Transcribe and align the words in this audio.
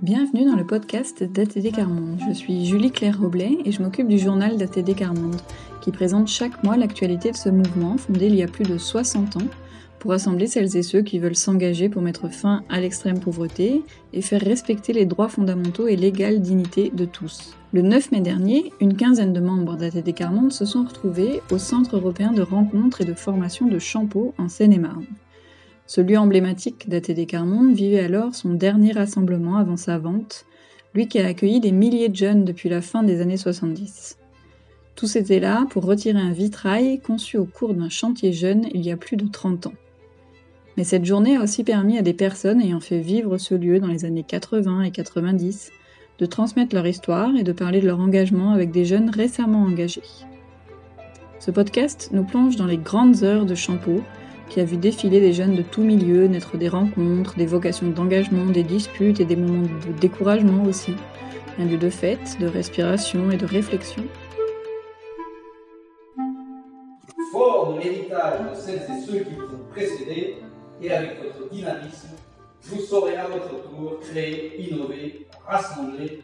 Bienvenue 0.00 0.44
dans 0.44 0.54
le 0.54 0.64
podcast 0.64 1.24
d'ATD 1.24 1.72
Carmonde. 1.74 2.20
Je 2.28 2.32
suis 2.32 2.66
Julie 2.66 2.92
Claire 2.92 3.20
Roblet 3.20 3.58
et 3.64 3.72
je 3.72 3.82
m'occupe 3.82 4.06
du 4.06 4.16
journal 4.16 4.56
d'ATD 4.56 4.94
Carmonde, 4.94 5.40
qui 5.80 5.90
présente 5.90 6.28
chaque 6.28 6.62
mois 6.62 6.76
l'actualité 6.76 7.32
de 7.32 7.36
ce 7.36 7.48
mouvement 7.48 7.96
fondé 7.96 8.26
il 8.26 8.36
y 8.36 8.44
a 8.44 8.46
plus 8.46 8.62
de 8.62 8.78
60 8.78 9.38
ans 9.38 9.48
pour 9.98 10.12
rassembler 10.12 10.46
celles 10.46 10.76
et 10.76 10.84
ceux 10.84 11.02
qui 11.02 11.18
veulent 11.18 11.34
s'engager 11.34 11.88
pour 11.88 12.00
mettre 12.00 12.28
fin 12.28 12.62
à 12.68 12.78
l'extrême 12.78 13.18
pauvreté 13.18 13.82
et 14.12 14.22
faire 14.22 14.40
respecter 14.40 14.92
les 14.92 15.04
droits 15.04 15.28
fondamentaux 15.28 15.88
et 15.88 15.96
l'égale 15.96 16.40
dignité 16.40 16.92
de 16.94 17.04
tous. 17.04 17.56
Le 17.72 17.82
9 17.82 18.12
mai 18.12 18.20
dernier, 18.20 18.72
une 18.80 18.96
quinzaine 18.96 19.32
de 19.32 19.40
membres 19.40 19.76
d'ATD 19.76 20.14
Carmonde 20.14 20.52
se 20.52 20.64
sont 20.64 20.84
retrouvés 20.84 21.40
au 21.50 21.58
Centre 21.58 21.96
européen 21.96 22.30
de 22.30 22.42
rencontres 22.42 23.00
et 23.00 23.04
de 23.04 23.14
formation 23.14 23.66
de 23.66 23.80
Champeau 23.80 24.32
en 24.38 24.48
Seine-et-Marne. 24.48 25.06
Ce 25.88 26.02
lieu 26.02 26.18
emblématique 26.18 26.90
d'ATD 26.90 27.26
Carmonde 27.26 27.74
vivait 27.74 28.00
alors 28.00 28.34
son 28.34 28.52
dernier 28.52 28.92
rassemblement 28.92 29.56
avant 29.56 29.78
sa 29.78 29.96
vente, 29.96 30.44
lui 30.92 31.08
qui 31.08 31.18
a 31.18 31.26
accueilli 31.26 31.60
des 31.60 31.72
milliers 31.72 32.10
de 32.10 32.14
jeunes 32.14 32.44
depuis 32.44 32.68
la 32.68 32.82
fin 32.82 33.02
des 33.02 33.22
années 33.22 33.38
70. 33.38 34.18
Tous 34.96 35.16
étaient 35.16 35.40
là 35.40 35.66
pour 35.70 35.86
retirer 35.86 36.20
un 36.20 36.32
vitrail 36.32 37.00
conçu 37.00 37.38
au 37.38 37.46
cours 37.46 37.72
d'un 37.72 37.88
chantier 37.88 38.34
jeune 38.34 38.66
il 38.74 38.84
y 38.84 38.92
a 38.92 38.98
plus 38.98 39.16
de 39.16 39.26
30 39.26 39.68
ans. 39.68 39.74
Mais 40.76 40.84
cette 40.84 41.06
journée 41.06 41.36
a 41.38 41.42
aussi 41.42 41.64
permis 41.64 41.96
à 41.96 42.02
des 42.02 42.12
personnes 42.12 42.60
ayant 42.60 42.80
fait 42.80 43.00
vivre 43.00 43.38
ce 43.38 43.54
lieu 43.54 43.80
dans 43.80 43.86
les 43.86 44.04
années 44.04 44.24
80 44.24 44.82
et 44.82 44.90
90 44.90 45.70
de 46.18 46.26
transmettre 46.26 46.74
leur 46.74 46.86
histoire 46.86 47.34
et 47.34 47.44
de 47.44 47.52
parler 47.52 47.80
de 47.80 47.86
leur 47.86 48.00
engagement 48.00 48.52
avec 48.52 48.72
des 48.72 48.84
jeunes 48.84 49.08
récemment 49.08 49.62
engagés. 49.62 50.02
Ce 51.38 51.50
podcast 51.50 52.10
nous 52.12 52.24
plonge 52.24 52.56
dans 52.56 52.66
les 52.66 52.76
grandes 52.76 53.22
heures 53.22 53.46
de 53.46 53.54
Champeau, 53.54 54.02
qui 54.48 54.60
a 54.60 54.64
vu 54.64 54.76
défiler 54.76 55.20
des 55.20 55.32
jeunes 55.32 55.54
de 55.54 55.62
tous 55.62 55.82
milieux, 55.82 56.26
naître 56.26 56.56
des 56.56 56.68
rencontres, 56.68 57.36
des 57.36 57.46
vocations 57.46 57.88
d'engagement, 57.88 58.46
des 58.46 58.62
disputes 58.62 59.20
et 59.20 59.24
des 59.24 59.36
moments 59.36 59.66
de 59.86 59.92
découragement 60.00 60.64
aussi. 60.64 60.94
Un 61.58 61.64
lieu 61.64 61.76
de 61.76 61.90
fête, 61.90 62.38
de 62.40 62.46
respiration 62.46 63.30
et 63.30 63.36
de 63.36 63.46
réflexion. 63.46 64.04
Fort 67.32 67.74
de 67.74 67.80
l'héritage 67.80 68.50
de 68.50 68.54
celles 68.54 68.86
et 68.90 69.00
ceux 69.06 69.18
qui 69.18 69.34
vous 69.34 69.54
ont 69.54 69.70
précédés, 69.70 70.36
et 70.80 70.90
avec 70.92 71.22
votre 71.22 71.50
dynamisme, 71.50 72.08
vous 72.62 72.80
saurez 72.80 73.16
à 73.16 73.26
votre 73.26 73.68
tour 73.68 73.98
créer, 74.00 74.60
innover, 74.60 75.26
rassembler. 75.46 76.22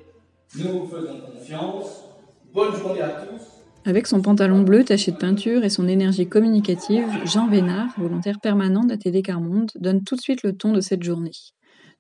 Nous 0.57 0.81
vous 0.81 0.87
faisons 0.87 1.21
confiance. 1.21 2.05
Bonne 2.53 2.75
journée 2.77 3.03
à 3.03 3.09
tous 3.09 3.64
avec 3.87 4.07
son 4.07 4.23
pantalon 4.23 4.63
bleu 4.63 4.83
taché 4.85 5.13
de 5.13 5.17
peinture 5.17 5.63
et 5.63 5.69
son 5.69 5.89
énergie 5.89 6.27
communicative, 6.27 7.07
Jean 7.27 7.49
Vénard, 7.49 7.89
volontaire 7.99 8.41
permanent 8.41 8.85
d'ATD 8.85 9.23
Carmonde, 9.23 9.71
donne 9.79 10.03
tout 10.05 10.17
de 10.17 10.21
suite 10.21 10.43
le 10.43 10.57
ton 10.57 10.73
de 10.73 10.81
cette 10.81 11.03
journée. 11.03 11.33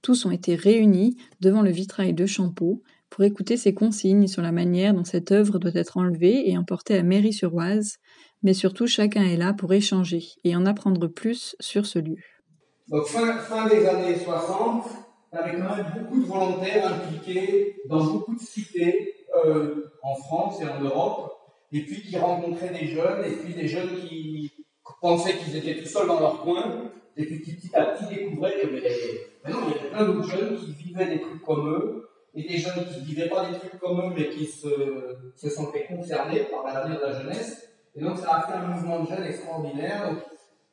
Tous 0.00 0.24
ont 0.24 0.30
été 0.30 0.54
réunis 0.54 1.16
devant 1.40 1.62
le 1.62 1.70
vitrail 1.70 2.14
de 2.14 2.26
Champeau 2.26 2.82
pour 3.10 3.24
écouter 3.24 3.56
ses 3.56 3.74
consignes 3.74 4.26
sur 4.26 4.42
la 4.42 4.50
manière 4.50 4.94
dont 4.94 5.04
cette 5.04 5.30
œuvre 5.30 5.58
doit 5.58 5.74
être 5.74 5.98
enlevée 5.98 6.48
et 6.48 6.56
emportée 6.56 6.96
à 6.96 7.02
Mairie-sur-Oise, 7.02 7.96
mais 8.42 8.54
surtout 8.54 8.86
chacun 8.86 9.22
est 9.22 9.36
là 9.36 9.52
pour 9.52 9.72
échanger 9.72 10.24
et 10.42 10.56
en 10.56 10.66
apprendre 10.66 11.06
plus 11.06 11.54
sur 11.60 11.86
ce 11.86 11.98
lieu. 11.98 12.16
Fin, 13.06 13.68
des 13.68 13.86
années 13.86 14.16
60, 14.16 14.84
avec 15.32 15.58
quand 15.58 15.76
même 15.76 15.86
beaucoup 15.98 16.20
de 16.20 16.26
volontaires 16.26 16.92
impliqués 16.92 17.76
dans 17.88 18.04
beaucoup 18.04 18.34
de 18.34 18.40
cités 18.40 19.14
euh, 19.46 19.90
en 20.02 20.14
France 20.16 20.60
et 20.60 20.68
en 20.68 20.80
Europe 20.82 21.43
et 21.74 21.80
puis 21.80 22.02
qui 22.02 22.16
rencontraient 22.16 22.70
des 22.70 22.86
jeunes, 22.86 23.24
et 23.24 23.32
puis 23.32 23.52
des 23.52 23.66
jeunes 23.66 23.96
qui 23.96 24.52
pensaient 25.00 25.36
qu'ils 25.36 25.56
étaient 25.56 25.82
tout 25.82 25.88
seuls 25.88 26.06
dans 26.06 26.20
leur 26.20 26.40
coin, 26.40 26.90
et 27.16 27.26
puis 27.26 27.42
qui 27.42 27.54
petit 27.54 27.74
à 27.74 27.86
petit 27.86 28.14
découvraient 28.14 28.60
qu'il 28.60 28.74
y 28.74 28.76
avait, 28.78 29.26
plein 29.42 30.04
d'autres 30.06 30.30
jeunes 30.30 30.56
qui 30.56 30.72
vivaient 30.72 31.08
des 31.08 31.20
trucs 31.20 31.42
comme 31.42 31.68
eux, 31.68 32.08
et 32.36 32.44
des 32.44 32.58
jeunes 32.58 32.84
qui 32.86 33.00
ne 33.00 33.04
vivaient 33.04 33.28
pas 33.28 33.50
des 33.50 33.58
trucs 33.58 33.78
comme 33.80 34.00
eux, 34.00 34.14
mais 34.16 34.28
qui 34.28 34.46
se, 34.46 34.68
se 35.34 35.50
sentaient 35.50 35.84
concernés 35.86 36.44
par 36.44 36.64
l'avenir 36.64 37.00
de 37.00 37.06
la 37.06 37.20
jeunesse. 37.20 37.68
Et 37.96 38.00
donc 38.00 38.18
ça 38.18 38.36
a 38.36 38.46
fait 38.46 38.54
un 38.54 38.68
mouvement 38.68 39.00
de 39.02 39.08
jeunes 39.08 39.24
extraordinaire. 39.24 40.16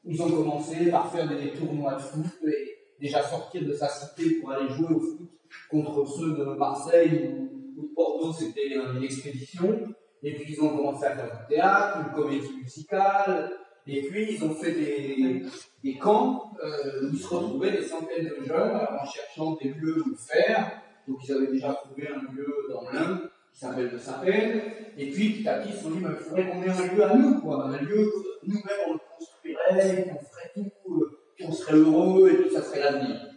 Ils 0.05 0.21
ont 0.21 0.29
commencé 0.29 0.89
par 0.91 1.11
faire 1.11 1.27
des 1.27 1.51
tournois 1.51 1.95
de 1.95 2.01
foot 2.01 2.25
et 2.47 2.99
déjà 2.99 3.23
sortir 3.23 3.63
de 3.63 3.73
sa 3.73 3.87
cité 3.87 4.35
pour 4.35 4.51
aller 4.51 4.69
jouer 4.69 4.95
au 4.95 4.99
foot 4.99 5.29
contre 5.69 6.05
ceux 6.07 6.31
de 6.35 6.43
Marseille 6.55 7.27
ou 7.27 7.81
de 7.81 7.95
Bordeaux, 7.95 8.33
c'était 8.33 8.69
une 8.69 9.03
expédition. 9.03 9.93
Et 10.23 10.33
puis 10.35 10.53
ils 10.53 10.61
ont 10.61 10.75
commencé 10.75 11.05
à 11.05 11.15
faire 11.15 11.25
du 11.25 11.55
théâtre, 11.55 11.99
une 12.05 12.13
comédie 12.13 12.55
musicale, 12.57 13.51
et 13.87 14.03
puis 14.03 14.33
ils 14.35 14.43
ont 14.43 14.53
fait 14.53 14.73
des, 14.73 15.43
des 15.83 15.97
camps 15.97 16.51
euh, 16.63 17.03
où 17.03 17.09
ils 17.13 17.19
se 17.19 17.27
retrouvaient 17.27 17.71
des 17.71 17.81
centaines 17.81 18.25
de 18.25 18.43
jeunes 18.45 18.71
en 18.71 19.05
cherchant 19.05 19.57
des 19.61 19.69
lieux 19.69 20.03
où 20.05 20.15
faire. 20.15 20.71
Donc 21.07 21.17
ils 21.23 21.33
avaient 21.33 21.51
déjà 21.51 21.73
trouvé 21.73 22.07
un 22.07 22.31
lieu 22.31 22.47
dans 22.69 22.89
l'Inde 22.91 23.29
qui 23.51 23.59
s'appelle 23.59 23.89
le 23.91 23.97
Sapel. 23.97 24.61
Et 24.97 25.09
puis 25.09 25.29
petit 25.31 25.49
à 25.49 25.59
petit 25.59 25.69
ils 25.69 25.75
se 25.75 25.83
sont 25.83 25.89
dit, 25.89 25.99
il 26.01 26.15
faudrait 26.15 26.47
qu'on 26.47 26.61
ait 26.61 26.69
un 26.69 26.93
lieu 26.93 27.03
à 27.03 27.15
nous, 27.15 27.41
quoi. 27.41 27.65
un 27.65 27.81
lieu 27.81 28.05
que 28.05 28.47
nous-mêmes 28.47 28.87
on 28.87 28.93
le 28.93 28.99
construirait, 29.17 30.03
qu'on 30.03 30.25
ferait 30.25 30.51
tout, 30.53 31.01
euh, 31.01 31.19
qu'on 31.41 31.51
serait 31.51 31.75
heureux 31.75 32.29
et 32.29 32.37
puis 32.37 32.51
ça 32.51 32.61
serait 32.61 32.81
l'avenir. 32.81 33.27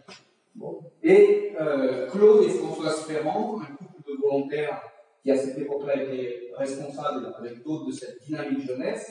Et 1.03 1.53
euh, 1.59 2.09
Claude 2.09 2.43
et 2.43 2.49
Françoise 2.49 3.05
Ferrand, 3.05 3.59
un 3.61 3.75
couple 3.75 4.09
de 4.09 4.17
volontaires 4.21 4.81
qui 5.25 5.31
à 5.31 5.37
cette 5.37 5.57
époque-là 5.57 6.03
était 6.03 6.51
responsable 6.55 7.33
avec 7.39 7.63
d'autres 7.63 7.87
de 7.87 7.91
cette 7.91 8.19
dynamique 8.27 8.61
jeunesse, 8.67 9.07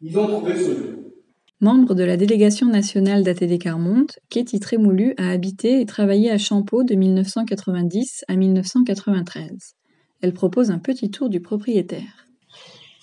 ils 0.00 0.18
ont 0.18 0.26
trouvé 0.26 0.56
ce 0.56 0.70
lieu. 0.70 1.14
Membre 1.60 1.94
de 1.94 2.02
la 2.02 2.16
délégation 2.16 2.66
nationale 2.66 3.22
d'ATD 3.22 3.60
Carmonte, 3.60 4.18
Katie 4.28 4.58
Trémoulu 4.58 5.14
a 5.18 5.30
habité 5.30 5.80
et 5.80 5.86
travaillé 5.86 6.32
à 6.32 6.38
Champeau 6.38 6.82
de 6.82 6.96
1990 6.96 8.24
à 8.26 8.34
1993. 8.34 9.76
Elle 10.20 10.34
propose 10.34 10.72
un 10.72 10.80
petit 10.80 11.12
tour 11.12 11.28
du 11.28 11.40
propriétaire. 11.40 12.26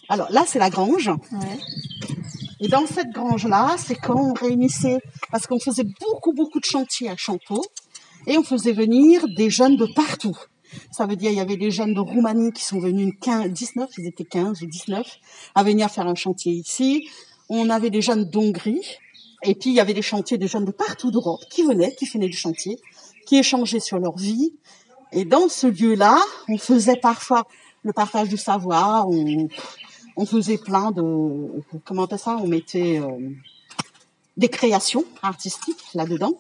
Alors 0.10 0.30
là, 0.30 0.44
c'est 0.46 0.60
la 0.60 0.70
grange. 0.70 1.10
Et 2.60 2.68
dans 2.68 2.86
cette 2.86 3.12
grange-là, 3.12 3.76
c'est 3.78 3.96
quand 3.96 4.20
on 4.20 4.34
réunissait, 4.34 5.00
parce 5.32 5.48
qu'on 5.48 5.60
faisait 5.60 5.88
beaucoup, 6.02 6.34
beaucoup 6.34 6.60
de 6.60 6.66
chantiers 6.66 7.08
à 7.08 7.16
Champeau, 7.16 7.64
et 8.28 8.38
on 8.38 8.44
faisait 8.44 8.74
venir 8.74 9.26
des 9.38 9.50
jeunes 9.50 9.78
de 9.78 9.88
partout. 9.96 10.38
Ça 10.92 11.06
veut 11.06 11.16
dire 11.16 11.32
il 11.32 11.38
y 11.38 11.42
avait 11.42 11.58
des 11.58 11.72
jeunes 11.72 11.94
de 11.94 12.00
Roumanie 12.00 12.52
qui 12.52 12.64
sont 12.64 12.80
venus 12.80 13.14
15, 13.22 13.52
19, 13.52 13.90
ils 13.98 14.08
étaient 14.08 14.26
15 14.26 14.62
ou 14.64 14.66
19, 14.66 15.06
à 15.56 15.64
venir 15.64 15.90
faire 15.90 16.08
un 16.08 16.16
chantier 16.16 16.54
ici. 16.54 17.08
On 17.50 17.70
avait 17.70 17.90
des 17.90 18.02
jeunes 18.02 18.26
d'Hongrie. 18.26 18.86
Et 19.44 19.56
puis 19.56 19.70
il 19.70 19.76
y 19.76 19.80
avait 19.80 19.94
des 19.94 20.02
chantiers 20.02 20.38
de 20.38 20.48
jeunes 20.48 20.66
de 20.66 20.72
partout 20.72 21.12
d'Europe 21.12 21.42
qui 21.50 21.64
venaient, 21.64 21.96
qui 21.96 22.06
venaient 22.06 22.28
du 22.28 22.38
chantier, 22.38 22.78
qui 23.26 23.38
échangeaient 23.38 23.80
sur 23.80 24.00
leur 24.00 24.18
vie. 24.18 24.54
Et 25.12 25.26
dans 25.26 25.48
ce 25.48 25.68
lieu-là, 25.68 26.20
on 26.50 26.58
faisait 26.58 26.98
parfois 26.98 27.46
le 27.84 27.94
partage 27.94 28.30
du 28.30 28.38
savoir, 28.38 29.08
on, 29.08 30.26
faisait 30.26 30.58
plein 30.58 30.92
de, 30.92 31.02
comment 31.86 32.08
ça, 32.18 32.38
on 32.38 32.48
mettait 32.48 33.00
euh, 33.00 33.30
des 34.36 34.50
créations 34.50 35.06
artistiques 35.22 35.82
là-dedans. 35.94 36.34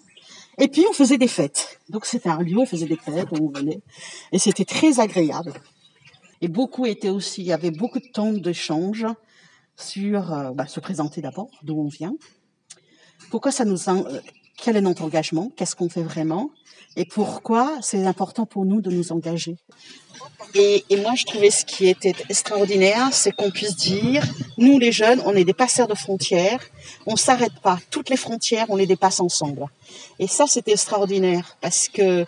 Et 0.59 0.67
puis 0.67 0.85
on 0.89 0.93
faisait 0.93 1.17
des 1.17 1.27
fêtes. 1.27 1.79
Donc 1.89 2.05
c'était 2.05 2.29
un 2.29 2.41
lieu, 2.41 2.57
on 2.57 2.65
faisait 2.65 2.85
des 2.85 2.97
fêtes, 2.97 3.29
on 3.31 3.49
venait. 3.49 3.81
Et 4.31 4.39
c'était 4.39 4.65
très 4.65 4.99
agréable. 4.99 5.53
Et 6.41 6.47
beaucoup 6.47 6.85
étaient 6.85 7.09
aussi, 7.09 7.41
il 7.41 7.47
y 7.47 7.53
avait 7.53 7.71
beaucoup 7.71 7.99
de 7.99 8.07
temps 8.13 8.31
d'échange 8.31 9.05
sur 9.75 10.33
euh, 10.33 10.51
bah, 10.51 10.67
se 10.67 10.79
présenter 10.79 11.21
d'abord, 11.21 11.49
d'où 11.63 11.79
on 11.79 11.87
vient. 11.87 12.13
Pourquoi 13.29 13.51
ça 13.51 13.65
nous, 13.65 13.89
euh, 13.89 14.19
quel 14.61 14.77
est 14.77 14.81
notre 14.81 15.03
engagement, 15.03 15.51
qu'est-ce 15.55 15.75
qu'on 15.75 15.89
fait 15.89 16.03
vraiment, 16.03 16.51
et 16.95 17.05
pourquoi 17.05 17.77
c'est 17.81 18.05
important 18.05 18.45
pour 18.45 18.65
nous 18.65 18.81
de 18.81 18.91
nous 18.91 19.11
engager. 19.11 19.55
Et, 20.55 20.83
moi, 20.97 21.13
je 21.15 21.25
trouvais 21.25 21.51
ce 21.51 21.63
qui 21.63 21.87
était 21.87 22.15
extraordinaire, 22.27 23.09
c'est 23.13 23.31
qu'on 23.31 23.51
puisse 23.51 23.75
dire, 23.75 24.23
nous 24.57 24.79
les 24.79 24.91
jeunes, 24.91 25.21
on 25.25 25.35
est 25.35 25.43
des 25.43 25.53
passeurs 25.53 25.87
de 25.87 25.93
frontières, 25.93 26.59
on 27.05 27.15
s'arrête 27.15 27.57
pas, 27.61 27.77
toutes 27.91 28.09
les 28.09 28.17
frontières, 28.17 28.65
on 28.69 28.75
les 28.75 28.87
dépasse 28.87 29.19
ensemble. 29.19 29.67
Et 30.17 30.27
ça, 30.27 30.47
c'était 30.47 30.71
extraordinaire, 30.71 31.57
parce 31.61 31.87
que 31.87 32.25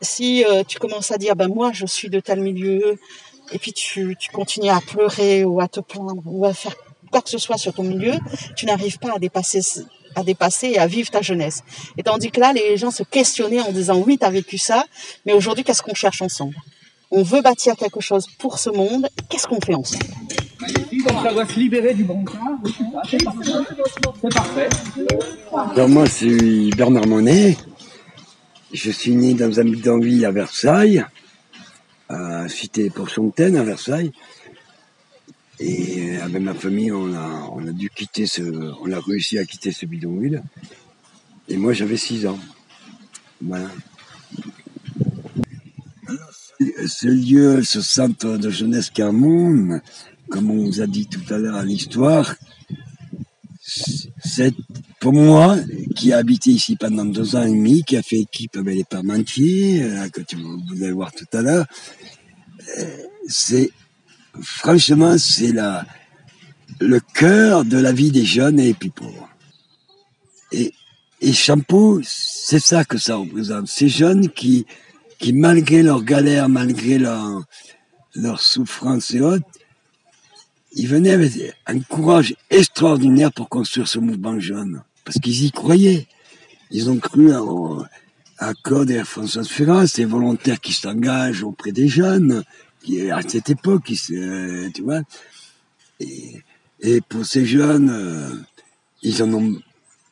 si, 0.00 0.44
euh, 0.44 0.62
tu 0.66 0.78
commences 0.78 1.10
à 1.10 1.18
dire, 1.18 1.34
ben 1.36 1.48
moi, 1.48 1.72
je 1.74 1.84
suis 1.84 2.08
de 2.08 2.20
tel 2.20 2.40
milieu, 2.40 2.98
et 3.52 3.58
puis 3.58 3.72
tu 3.72 4.16
continues 4.32 4.70
à 4.70 4.80
pleurer 4.80 5.44
ou 5.44 5.60
à 5.60 5.68
te 5.68 5.80
plaindre 5.80 6.22
ou 6.26 6.44
à 6.44 6.54
faire 6.54 6.76
quoi 7.10 7.22
que 7.22 7.30
ce 7.30 7.38
soit 7.38 7.58
sur 7.58 7.72
ton 7.72 7.82
milieu, 7.82 8.14
tu 8.56 8.66
n'arrives 8.66 8.98
pas 8.98 9.14
à 9.16 9.18
dépasser 9.18 9.60
à 10.18 10.22
dépasser 10.22 10.68
et 10.68 10.78
à 10.78 10.86
vivre 10.86 11.10
ta 11.10 11.22
jeunesse. 11.22 11.62
Et 11.96 12.02
tandis 12.02 12.30
que 12.30 12.40
là, 12.40 12.52
les 12.52 12.76
gens 12.76 12.90
se 12.90 13.02
questionnaient 13.02 13.60
en 13.60 13.72
disant 13.72 14.02
oui, 14.04 14.18
tu 14.18 14.26
as 14.26 14.30
vécu 14.30 14.58
ça, 14.58 14.84
mais 15.24 15.32
aujourd'hui, 15.32 15.64
qu'est-ce 15.64 15.82
qu'on 15.82 15.94
cherche 15.94 16.22
ensemble? 16.22 16.56
On 17.10 17.22
veut 17.22 17.40
bâtir 17.40 17.74
quelque 17.76 18.00
chose 18.00 18.26
pour 18.38 18.58
ce 18.58 18.70
monde, 18.70 19.08
qu'est-ce 19.28 19.46
qu'on 19.46 19.60
fait 19.60 19.74
ensemble? 19.74 20.04
Donc 21.06 21.22
ça 21.22 21.32
doit 21.32 21.46
se 21.46 21.58
libérer 21.58 21.94
du 21.94 22.04
brancard. 22.04 22.58
C'est 23.08 23.24
parfait. 24.34 24.68
Alors 25.74 25.88
moi, 25.88 26.06
c'est 26.06 26.70
Bernard 26.76 27.06
Monet. 27.06 27.56
Je 28.72 28.90
suis 28.90 29.14
né 29.14 29.32
dans 29.32 29.58
un 29.60 29.64
bidonville 29.64 30.26
à 30.26 30.30
Versailles, 30.30 31.04
à 32.10 32.48
Cité 32.48 32.90
Fontaine 32.90 33.56
à 33.56 33.62
Versailles. 33.62 34.12
Et 35.60 36.16
avec 36.16 36.42
ma 36.42 36.54
famille, 36.54 36.92
on 36.92 37.12
a, 37.14 37.50
on 37.52 37.66
a 37.66 37.72
dû 37.72 37.90
quitter 37.90 38.26
ce, 38.26 38.42
on 38.80 38.92
a 38.92 39.00
réussi 39.00 39.38
à 39.38 39.44
quitter 39.44 39.72
ce 39.72 39.86
bidonville. 39.86 40.42
Et 41.48 41.56
moi, 41.56 41.72
j'avais 41.72 41.96
6 41.96 42.26
ans. 42.26 42.38
Voilà. 43.40 43.68
Ce 46.86 47.06
lieu, 47.06 47.62
ce 47.62 47.80
centre 47.80 48.36
de 48.36 48.50
jeunesse 48.50 48.90
Carmon, 48.90 49.80
comme 50.28 50.50
on 50.50 50.64
vous 50.64 50.80
a 50.80 50.86
dit 50.86 51.06
tout 51.06 51.22
à 51.32 51.38
l'heure 51.38 51.56
à 51.56 51.64
l'histoire, 51.64 52.34
c'est 53.60 54.54
pour 55.00 55.12
moi, 55.12 55.56
qui 55.94 56.12
a 56.12 56.18
habité 56.18 56.50
ici 56.50 56.76
pendant 56.76 57.04
deux 57.04 57.36
ans 57.36 57.42
et 57.42 57.50
demi, 57.50 57.84
qui 57.84 57.96
a 57.96 58.02
fait 58.02 58.18
équipe 58.18 58.56
avec 58.56 58.74
les 58.74 58.84
Parmentiers, 58.84 59.82
euh, 59.82 60.08
que 60.08 60.22
vous 60.36 60.82
allez 60.82 60.92
voir 60.92 61.12
tout 61.12 61.26
à 61.32 61.42
l'heure, 61.42 61.66
euh, 62.78 62.96
c'est 63.28 63.70
franchement, 64.42 65.16
c'est 65.18 65.52
la, 65.52 65.86
le 66.80 67.00
cœur 67.00 67.64
de 67.64 67.78
la 67.78 67.92
vie 67.92 68.10
des 68.10 68.24
jeunes 68.24 68.60
et 68.60 68.72
des 68.72 68.90
pauvres. 68.90 69.28
Et, 70.52 70.72
et 71.20 71.32
Champeau, 71.32 72.00
c'est 72.04 72.60
ça 72.60 72.84
que 72.84 72.98
ça 72.98 73.16
représente. 73.16 73.68
Ces 73.68 73.88
jeunes 73.88 74.28
qui, 74.28 74.66
qui 75.18 75.32
malgré 75.32 75.82
leurs 75.82 76.02
galères, 76.02 76.48
malgré 76.48 76.98
leur, 76.98 77.42
leur 78.14 78.40
souffrance 78.40 79.12
et 79.12 79.20
autres, 79.20 79.46
ils 80.72 80.86
venaient 80.86 81.12
avec 81.12 81.32
un 81.66 81.80
courage 81.80 82.34
extraordinaire 82.50 83.32
pour 83.32 83.48
construire 83.48 83.88
ce 83.88 83.98
mouvement 83.98 84.38
jeune. 84.38 84.82
Parce 85.04 85.18
qu'ils 85.18 85.44
y 85.44 85.50
croyaient. 85.50 86.06
Ils 86.70 86.90
ont 86.90 86.98
cru 86.98 87.32
à, 87.32 87.40
à 88.38 88.52
Claude 88.54 88.90
et 88.90 88.98
à 88.98 89.04
François 89.04 89.44
Ferrand, 89.44 89.86
ces 89.86 90.04
volontaires 90.04 90.60
qui 90.60 90.72
s'engagent 90.72 91.42
auprès 91.42 91.72
des 91.72 91.88
jeunes, 91.88 92.44
à 93.12 93.22
cette 93.22 93.50
époque, 93.50 93.84
qui, 93.84 93.96
tu 93.96 94.82
vois. 94.82 95.02
Et, 96.00 97.00
pour 97.08 97.26
ces 97.26 97.44
jeunes, 97.44 97.90
euh, 97.90 98.30
ils 99.02 99.22
en 99.22 99.32
ont 99.32 99.56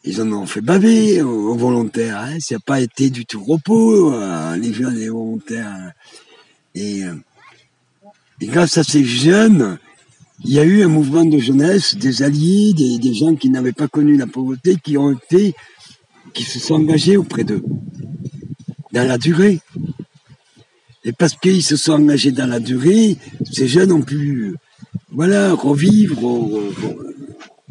ils 0.05 0.23
en 0.23 0.33
ont 0.33 0.47
fait 0.47 0.61
baver 0.61 1.21
aux, 1.21 1.57
volontaires. 1.57 2.19
Hein. 2.19 2.39
Ça 2.39 2.55
n'a 2.55 2.61
pas 2.61 2.81
été 2.81 3.11
du 3.11 3.27
tout 3.27 3.43
repos, 3.43 4.13
euh, 4.13 4.57
les 4.57 4.73
jeunes 4.73 4.97
et 4.97 5.01
les 5.01 5.09
volontaires. 5.09 5.93
Et, 6.77 7.05
euh, 7.05 7.15
et, 8.41 8.47
grâce 8.47 8.79
à 8.79 8.85
ces 8.85 9.05
jeunes, 9.05 9.79
il 10.45 10.53
y 10.53 10.61
a 10.61 10.65
eu 10.65 10.85
un 10.85 10.89
mouvement 10.89 11.25
de 11.25 11.39
jeunesse, 11.39 11.97
des 11.97 12.23
alliés, 12.23 12.73
des, 12.73 12.99
des 12.99 13.15
gens 13.15 13.35
qui 13.35 13.51
n'avaient 13.51 13.73
pas 13.73 13.89
connu 13.89 14.17
la 14.17 14.29
pauvreté, 14.29 14.77
qui 14.77 14.97
ont 14.97 15.11
été, 15.11 15.55
qui 16.35 16.45
se 16.45 16.61
sont 16.61 16.75
engagés 16.75 17.17
auprès 17.17 17.43
d'eux, 17.43 17.65
dans 18.93 19.09
la 19.09 19.19
durée. 19.19 19.61
Et 21.07 21.13
parce 21.13 21.37
qu'ils 21.37 21.63
se 21.63 21.77
sont 21.77 21.93
engagés 21.93 22.33
dans 22.33 22.49
la 22.49 22.59
durée, 22.59 23.17
ces 23.53 23.69
jeunes 23.69 23.93
ont 23.93 24.03
pu, 24.03 24.57
voilà, 25.13 25.53
revivre, 25.53 26.21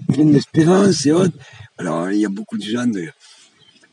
plein 0.08 0.26
d'espérance 0.26 1.06
et 1.06 1.12
autres. 1.12 1.38
Alors, 1.78 2.10
il 2.12 2.22
y 2.22 2.26
a 2.26 2.30
beaucoup 2.30 2.58
de 2.58 2.64
jeunes 2.64 2.98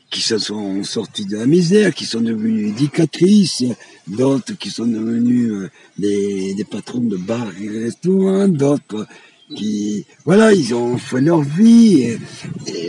qui 0.09 0.21
se 0.21 0.37
sont 0.37 0.81
sortis 0.85 1.25
de 1.25 1.35
la 1.35 1.45
misère, 1.45 1.93
qui 1.93 2.05
sont 2.05 2.21
devenus 2.21 2.69
éducatrices, 2.69 3.65
d'autres 4.07 4.53
qui 4.53 4.69
sont 4.69 4.85
devenus 4.85 5.51
euh, 5.51 5.69
des, 5.97 6.65
patrons 6.71 7.01
de 7.01 7.17
bars 7.17 7.51
et 7.59 7.67
restaurants, 7.67 8.47
d'autres 8.47 9.05
qui, 9.53 10.05
voilà, 10.23 10.53
ils 10.53 10.73
ont 10.73 10.97
fait 10.97 11.19
leur 11.19 11.41
vie, 11.41 12.17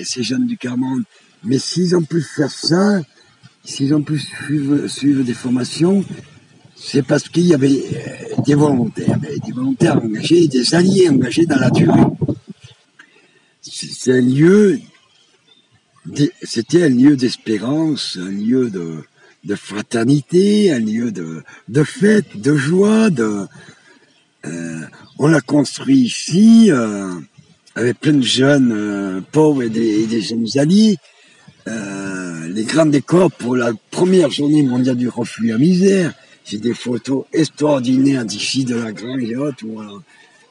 ces 0.05 0.23
jeunes 0.23 0.47
du 0.47 0.57
Carmonde. 0.57 1.03
Mais 1.43 1.59
s'ils 1.59 1.97
ont 1.97 2.05
pu 2.05 2.23
faire 2.23 2.53
ça, 2.53 3.01
s'ils 3.65 3.93
ont 3.93 4.03
pu 4.03 4.21
suivre 4.87 5.25
des 5.25 5.35
formations, 5.35 6.05
c'est 6.87 7.03
parce 7.03 7.29
qu'il 7.29 7.47
y 7.47 7.55
avait 7.55 7.71
euh, 7.71 8.43
des 8.45 8.55
volontaires, 8.55 9.19
des 9.19 9.53
volontaires 9.53 9.97
engagés, 10.03 10.47
des 10.49 10.75
alliés 10.75 11.09
engagés 11.09 11.47
dans 11.47 11.57
la 11.57 11.71
durée 11.71 11.93
c'était 16.43 16.83
un 16.83 16.89
lieu 16.91 17.17
d'espérance, 17.17 18.19
un 18.21 18.31
lieu 18.31 18.71
de, 18.71 19.55
fraternité, 19.57 20.71
un 20.71 20.79
lieu 20.79 21.11
de, 21.11 21.85
fête, 21.85 22.37
de 22.37 22.55
joie. 22.55 23.09
Euh, 24.45 24.81
on 25.19 25.29
l'a 25.29 25.41
construit 25.41 26.01
ici 26.03 26.71
euh, 26.71 27.11
avec 27.75 27.99
plein 28.01 28.13
de 28.13 28.23
jeunes 28.23 29.25
pauvres 29.33 29.63
et 29.63 29.71
des, 29.71 30.21
jeunes 30.21 30.47
alliés. 30.57 30.99
les 31.67 32.65
grands 32.65 32.87
décors 32.87 33.33
pour 33.33 33.57
la 33.57 33.73
première 33.91 34.31
journée 34.31 34.63
mondiale 34.63 34.97
du 34.97 35.09
refus 35.09 35.53
à 35.53 35.59
misère. 35.59 36.13
J'ai 36.45 36.59
des 36.59 36.75
photos 36.75 37.25
extraordinaires 37.33 38.25
d'ici 38.25 38.65
de 38.65 38.77
la 38.77 38.93
Grange 38.93 39.23
et 39.23 39.37
autres 39.37 39.65
où 39.65 39.81
on 39.81 39.97
a 39.97 40.03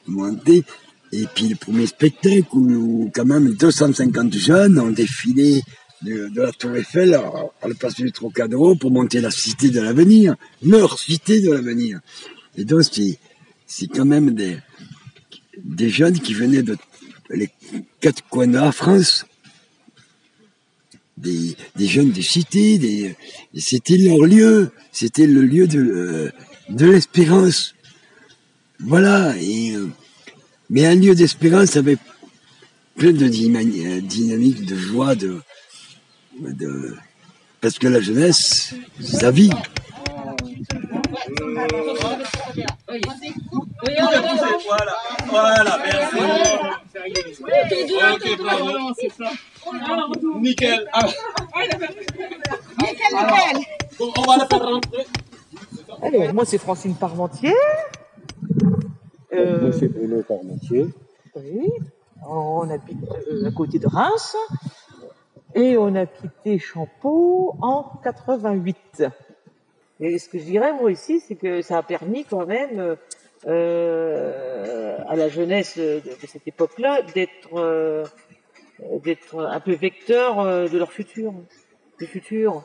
monté. 0.06 0.64
Et 1.12 1.26
puis 1.32 1.48
le 1.48 1.56
premier 1.56 1.86
spectacle 1.86 2.46
où, 2.52 3.10
quand 3.14 3.24
même 3.24 3.54
250 3.54 4.34
jeunes 4.34 4.78
ont 4.80 4.90
défilé 4.90 5.62
de, 6.02 6.30
la 6.34 6.52
Tour 6.52 6.76
Eiffel 6.76 7.14
à, 7.14 7.22
la 7.66 7.74
place 7.74 7.94
du 7.94 8.10
Trocadéro 8.10 8.74
pour 8.74 8.90
monter 8.90 9.20
la 9.20 9.30
cité 9.30 9.70
de 9.70 9.80
l'avenir, 9.80 10.34
leur 10.62 10.98
cité 10.98 11.40
de 11.40 11.52
l'avenir. 11.52 12.00
Et 12.56 12.64
donc 12.64 12.82
c'est 13.66 13.86
quand 13.86 14.04
même 14.04 14.34
des, 14.34 14.58
des 15.62 15.88
jeunes 15.88 16.18
qui 16.18 16.34
venaient 16.34 16.62
de 16.62 16.76
les 17.30 17.50
quatre 18.00 18.22
coins 18.28 18.48
de 18.48 18.54
la 18.54 18.72
France, 18.72 19.24
des, 21.16 21.56
des 21.76 21.86
jeunes 21.86 22.10
des 22.10 22.22
cités, 22.22 22.78
des, 22.78 23.16
c'était 23.56 23.96
leur 23.96 24.18
lieu, 24.26 24.72
c'était 24.92 25.26
le 25.26 25.42
lieu 25.42 25.66
de, 25.66 25.80
euh, 25.80 26.30
de 26.70 26.86
l'espérance. 26.86 27.74
Voilà, 28.80 29.32
euh, 29.32 29.88
mais 30.70 30.86
un 30.86 30.94
lieu 30.94 31.14
d'espérance 31.14 31.76
avec 31.76 31.98
plein 32.96 33.12
de 33.12 33.28
dynamique, 33.28 34.64
de 34.64 34.76
joie, 34.76 35.14
de, 35.14 35.40
de, 36.40 36.94
parce 37.60 37.78
que 37.78 37.86
la 37.86 38.00
jeunesse, 38.00 38.74
ça 39.00 39.30
vit. 39.30 39.50
Voilà, 44.66 44.92
voilà, 45.26 45.78
merci. 45.84 46.18
Ok, 48.12 48.38
bravo. 48.38 48.68
Nickel. 50.40 50.88
Nickel, 52.80 53.12
nickel. 53.12 53.56
on 54.00 54.22
va 54.22 54.36
la 54.36 54.46
faire 54.46 54.62
rentrer. 54.62 55.06
Alors, 56.02 56.34
moi, 56.34 56.44
c'est 56.44 56.58
Francine 56.58 56.94
Parmentier. 56.94 57.54
Euh, 59.32 59.72
c'est 59.72 59.88
Bruno 59.88 60.22
Parmentier. 60.22 60.86
Oui, 61.34 61.70
on 62.28 62.68
habite 62.70 62.98
euh, 63.30 63.48
à 63.48 63.50
côté 63.50 63.78
de 63.78 63.86
Reims 63.86 64.36
et 65.54 65.76
on 65.76 65.94
a 65.94 66.06
quitté 66.06 66.58
Champeau 66.58 67.56
en 67.60 67.84
88. 68.02 69.04
Et 70.00 70.18
ce 70.18 70.28
que 70.28 70.38
je 70.38 70.44
dirais 70.44 70.72
moi 70.72 70.90
ici, 70.90 71.20
c'est 71.20 71.36
que 71.36 71.62
ça 71.62 71.78
a 71.78 71.82
permis 71.82 72.24
quand 72.24 72.46
même 72.46 72.96
euh, 73.46 74.98
à 75.06 75.16
la 75.16 75.28
jeunesse 75.28 75.78
de, 75.78 76.00
cette 76.26 76.46
époque-là 76.48 77.02
d'être 77.14 77.54
euh, 77.54 78.04
d'être 79.04 79.38
un 79.38 79.60
peu 79.60 79.74
vecteur 79.74 80.40
euh, 80.40 80.68
de 80.68 80.78
leur 80.78 80.92
futur, 80.92 81.32
du 81.98 82.06
futur. 82.06 82.64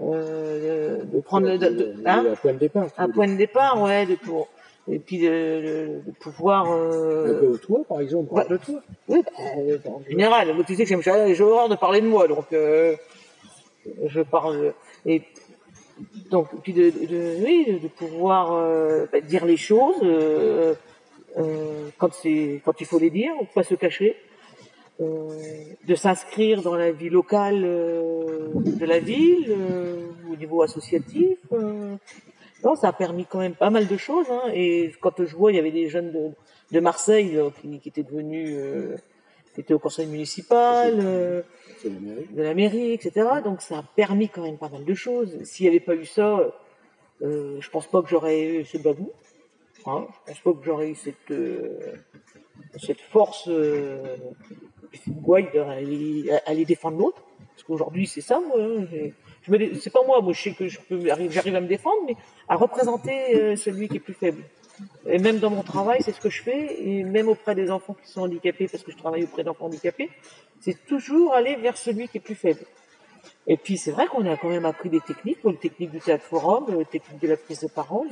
Euh, 0.00 1.04
de 1.04 1.20
prendre 1.20 1.56
de, 1.56 1.68
de, 1.68 1.94
hein, 2.04 2.24
un 2.28 2.34
point 2.34 2.52
de 2.52 2.58
départ. 2.58 2.88
Un 2.98 3.10
point 3.10 3.28
de 3.28 3.36
départ, 3.36 3.80
ouais, 3.80 4.06
de 4.06 4.16
pour 4.16 4.48
et 4.88 4.98
puis 4.98 5.18
de, 5.18 6.02
de, 6.04 6.10
pouvoir. 6.20 6.70
Euh... 6.72 7.40
Peu 7.40 7.58
toi, 7.58 7.80
par 7.88 8.00
exemple, 8.00 8.34
parle 8.34 8.48
de 8.48 8.56
toi. 8.56 8.80
Oui, 9.08 9.22
bah, 9.24 9.90
en 9.90 10.02
général. 10.08 10.54
tu 10.66 10.74
sais 10.74 10.84
que 10.84 11.00
j'ai 11.00 11.42
horreur 11.42 11.68
de 11.68 11.76
parler 11.76 12.00
de 12.00 12.08
moi, 12.08 12.28
donc 12.28 12.52
euh, 12.52 12.96
je 14.06 14.20
parle. 14.20 14.74
Et 15.06 15.22
donc, 16.30 16.48
puis 16.62 16.72
de, 16.72 16.92
oui, 17.44 17.78
de 17.80 17.88
pouvoir 17.88 18.52
euh, 18.52 19.06
bah, 19.12 19.20
dire 19.20 19.44
les 19.44 19.56
choses 19.56 19.96
euh, 20.02 20.74
euh, 21.38 21.88
quand 21.98 22.24
il 22.24 22.86
faut 22.86 22.98
les 22.98 23.10
dire, 23.10 23.32
pas 23.54 23.62
se 23.62 23.74
cacher. 23.74 24.16
De 25.00 25.94
s'inscrire 25.96 26.62
dans 26.62 26.76
la 26.76 26.92
vie 26.92 27.10
locale 27.10 27.62
de 27.62 28.86
la 28.86 29.00
ville, 29.00 29.52
au 30.30 30.36
niveau 30.36 30.62
associatif, 30.62 31.36
non, 31.50 32.76
ça 32.76 32.88
a 32.88 32.92
permis 32.92 33.26
quand 33.26 33.40
même 33.40 33.56
pas 33.56 33.70
mal 33.70 33.88
de 33.88 33.96
choses. 33.96 34.26
Hein. 34.30 34.52
Et 34.54 34.92
quand 35.00 35.24
je 35.24 35.34
vois, 35.34 35.50
il 35.50 35.56
y 35.56 35.58
avait 35.58 35.72
des 35.72 35.88
jeunes 35.88 36.32
de, 36.70 36.80
Marseille 36.80 37.36
qui, 37.60 37.88
étaient 37.88 38.04
devenus, 38.04 38.56
étaient 39.60 39.74
au 39.74 39.78
conseil 39.78 40.06
municipal, 40.06 40.94
euh, 40.98 41.42
de 41.84 42.42
la 42.42 42.54
mairie, 42.54 42.92
etc. 42.92 43.26
Donc 43.44 43.60
ça 43.60 43.78
a 43.78 43.82
permis 43.82 44.28
quand 44.28 44.42
même 44.42 44.58
pas 44.58 44.68
mal 44.68 44.84
de 44.84 44.94
choses. 44.94 45.42
S'il 45.44 45.64
n'y 45.64 45.70
avait 45.70 45.84
pas 45.84 45.94
eu 45.94 46.06
ça, 46.06 46.40
euh, 47.22 47.56
je 47.60 47.70
pense 47.70 47.86
pas 47.86 48.02
que 48.02 48.08
j'aurais 48.08 48.42
eu 48.42 48.64
ce 48.64 48.78
babou. 48.78 49.12
Hein. 49.86 50.06
Je 50.26 50.32
pense 50.32 50.40
pas 50.40 50.52
que 50.52 50.64
j'aurais 50.64 50.90
eu 50.90 50.94
cette 50.94 51.30
euh, 51.30 51.94
cette 52.76 53.00
force, 53.00 53.48
euh, 53.48 54.16
cette 54.92 55.14
gouaille 55.20 55.48
d'aller 55.52 56.64
défendre 56.64 56.98
l'autre. 56.98 57.22
Parce 57.54 57.62
qu'aujourd'hui, 57.64 58.06
c'est 58.06 58.20
ça, 58.20 58.40
moi. 58.40 58.56
Hein 58.60 58.86
c'est 59.46 59.92
pas 59.92 60.02
moi, 60.06 60.22
moi 60.22 60.32
je 60.32 60.42
sais 60.42 60.54
que 60.54 60.68
je 60.68 60.80
peux, 60.80 60.98
j'arrive 61.04 61.54
à 61.54 61.60
me 61.60 61.68
défendre, 61.68 62.00
mais 62.06 62.16
à 62.48 62.56
représenter 62.56 63.56
celui 63.56 63.88
qui 63.88 63.98
est 63.98 64.00
plus 64.00 64.14
faible. 64.14 64.42
Et 65.06 65.18
même 65.18 65.38
dans 65.38 65.50
mon 65.50 65.62
travail, 65.62 66.02
c'est 66.02 66.12
ce 66.12 66.20
que 66.20 66.30
je 66.30 66.42
fais, 66.42 66.82
et 66.82 67.04
même 67.04 67.28
auprès 67.28 67.54
des 67.54 67.70
enfants 67.70 67.94
qui 67.94 68.10
sont 68.10 68.22
handicapés, 68.22 68.68
parce 68.68 68.82
que 68.82 68.90
je 68.90 68.96
travaille 68.96 69.24
auprès 69.24 69.44
d'enfants 69.44 69.66
handicapés, 69.66 70.10
c'est 70.60 70.84
toujours 70.86 71.34
aller 71.34 71.56
vers 71.56 71.76
celui 71.76 72.08
qui 72.08 72.18
est 72.18 72.20
plus 72.20 72.34
faible. 72.34 72.64
Et 73.46 73.56
puis 73.56 73.76
c'est 73.76 73.90
vrai 73.90 74.06
qu'on 74.06 74.26
a 74.26 74.36
quand 74.36 74.48
même 74.48 74.64
appris 74.64 74.88
des 74.88 75.00
techniques, 75.00 75.38
les 75.44 75.56
techniques 75.56 75.90
du 75.90 76.00
théâtre 76.00 76.24
forum, 76.24 76.66
les 76.76 76.84
techniques 76.84 77.20
de 77.20 77.28
la 77.28 77.36
prise 77.36 77.60
de 77.60 77.68
parole. 77.68 78.08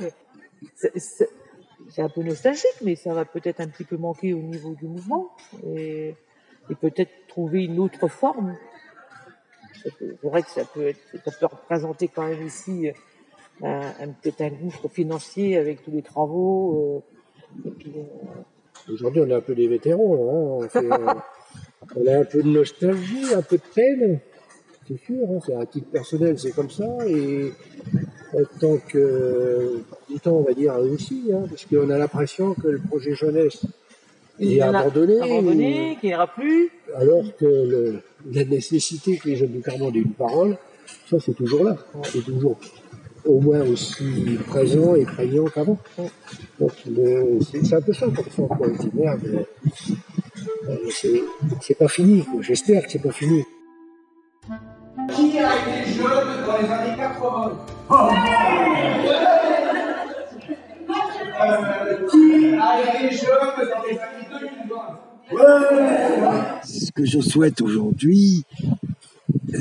C'est 0.75 2.01
un 2.01 2.09
peu 2.09 2.23
nostalgique, 2.23 2.79
mais 2.81 2.95
ça 2.95 3.13
va 3.13 3.25
peut-être 3.25 3.59
un 3.59 3.67
petit 3.67 3.83
peu 3.83 3.97
manquer 3.97 4.33
au 4.33 4.39
niveau 4.39 4.73
du 4.75 4.85
mouvement 4.85 5.35
et, 5.75 6.15
peut-être 6.79 7.11
trouver 7.27 7.65
une 7.65 7.79
autre 7.79 8.07
forme. 8.07 8.55
C'est 9.83 10.21
vrai 10.23 10.43
que 10.43 10.49
ça 10.49 10.63
peut, 10.63 10.87
être, 10.87 10.99
ça 11.25 11.31
peut 11.31 11.45
représenter 11.47 12.07
quand 12.07 12.25
même 12.25 12.45
ici 12.45 12.89
un, 13.61 13.81
un 13.99 14.07
peut-être 14.09 14.41
un 14.41 14.49
gouffre 14.49 14.87
financier 14.89 15.57
avec 15.57 15.83
tous 15.83 15.91
les 15.91 16.01
travaux. 16.01 17.03
Euh, 17.65 17.69
euh... 17.87 18.91
Aujourd'hui, 18.91 19.21
on 19.21 19.29
est 19.29 19.33
un 19.33 19.41
peu 19.41 19.55
des 19.55 19.67
vétérans. 19.67 20.15
Hein. 20.15 20.65
On, 20.65 20.69
fait, 20.69 20.89
on 21.95 22.07
a 22.07 22.17
un 22.19 22.25
peu 22.25 22.41
de 22.41 22.49
nostalgie, 22.49 23.33
un 23.33 23.41
peu 23.41 23.57
de 23.57 23.73
peine 23.73 24.19
c'est 24.87 24.99
sûr, 25.05 25.23
hein, 25.29 25.39
c'est 25.45 25.55
à 25.55 25.65
titre 25.65 25.87
personnel, 25.89 26.37
c'est 26.37 26.51
comme 26.51 26.69
ça, 26.69 26.85
et 27.07 27.51
en 28.33 28.59
tant 28.59 28.77
que 28.77 29.83
temps, 30.21 30.31
on 30.31 30.43
va 30.43 30.53
dire 30.53 30.75
aussi, 30.75 31.29
hein, 31.33 31.43
parce 31.49 31.65
qu'on 31.65 31.89
a 31.89 31.97
l'impression 31.97 32.53
que 32.53 32.67
le 32.67 32.79
projet 32.79 33.13
jeunesse 33.13 33.65
est 34.39 34.59
abandonné, 34.61 35.21
abandonné 35.21 35.97
qu'il 35.99 36.09
n'y 36.09 36.15
aura 36.15 36.27
plus, 36.27 36.69
alors 36.95 37.23
que 37.37 37.45
le, 37.45 38.01
la 38.31 38.43
nécessité 38.43 39.17
que 39.17 39.29
les 39.29 39.35
jeunes 39.35 39.51
du 39.51 39.61
Carmont 39.61 39.91
aient 39.91 39.99
une 39.99 40.13
parole, 40.13 40.57
ça 41.09 41.17
c'est 41.19 41.33
toujours 41.33 41.63
là, 41.63 41.77
c'est 42.03 42.23
toujours 42.23 42.57
au 43.25 43.39
moins 43.39 43.61
aussi 43.61 44.37
présent 44.47 44.95
et 44.95 45.05
prégnant 45.05 45.45
qu'avant. 45.45 45.77
Donc 46.59 46.71
c'est 47.51 47.73
un 47.73 47.81
peu 47.81 47.93
ça 47.93 48.07
pour 48.07 48.25
ça, 48.25 48.55
quoi. 48.55 48.67
Merde, 48.93 49.45
c'est 51.61 51.77
pas 51.77 51.87
fini, 51.87 52.25
j'espère 52.41 52.83
que 52.85 52.91
c'est 52.91 53.01
pas 53.01 53.11
fini. 53.11 53.43
Qui 55.15 55.37
a 55.39 55.51
été 55.55 55.91
jeune 55.91 56.45
dans 56.45 56.57
les 56.61 56.69
années 56.69 56.97
80 56.97 57.51
euh, 57.91 58.07
Qui 62.09 62.55
a 62.55 63.05
été 63.05 63.15
jeune 63.15 63.55
dans 63.57 63.83
les 63.83 63.97
années 63.99 64.27
2020 65.31 66.61
Ce 66.63 66.91
que 66.91 67.05
je 67.05 67.19
souhaite 67.19 67.61
aujourd'hui, 67.61 68.45
euh, 69.53 69.57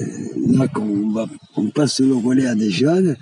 là 0.59 0.69
qu'on 0.69 1.11
va, 1.11 1.27
on 1.57 1.71
passe 1.71 2.01
le 2.01 2.15
relais 2.15 2.47
à 2.47 2.55
des 2.55 2.71
jeunes, 2.71 3.17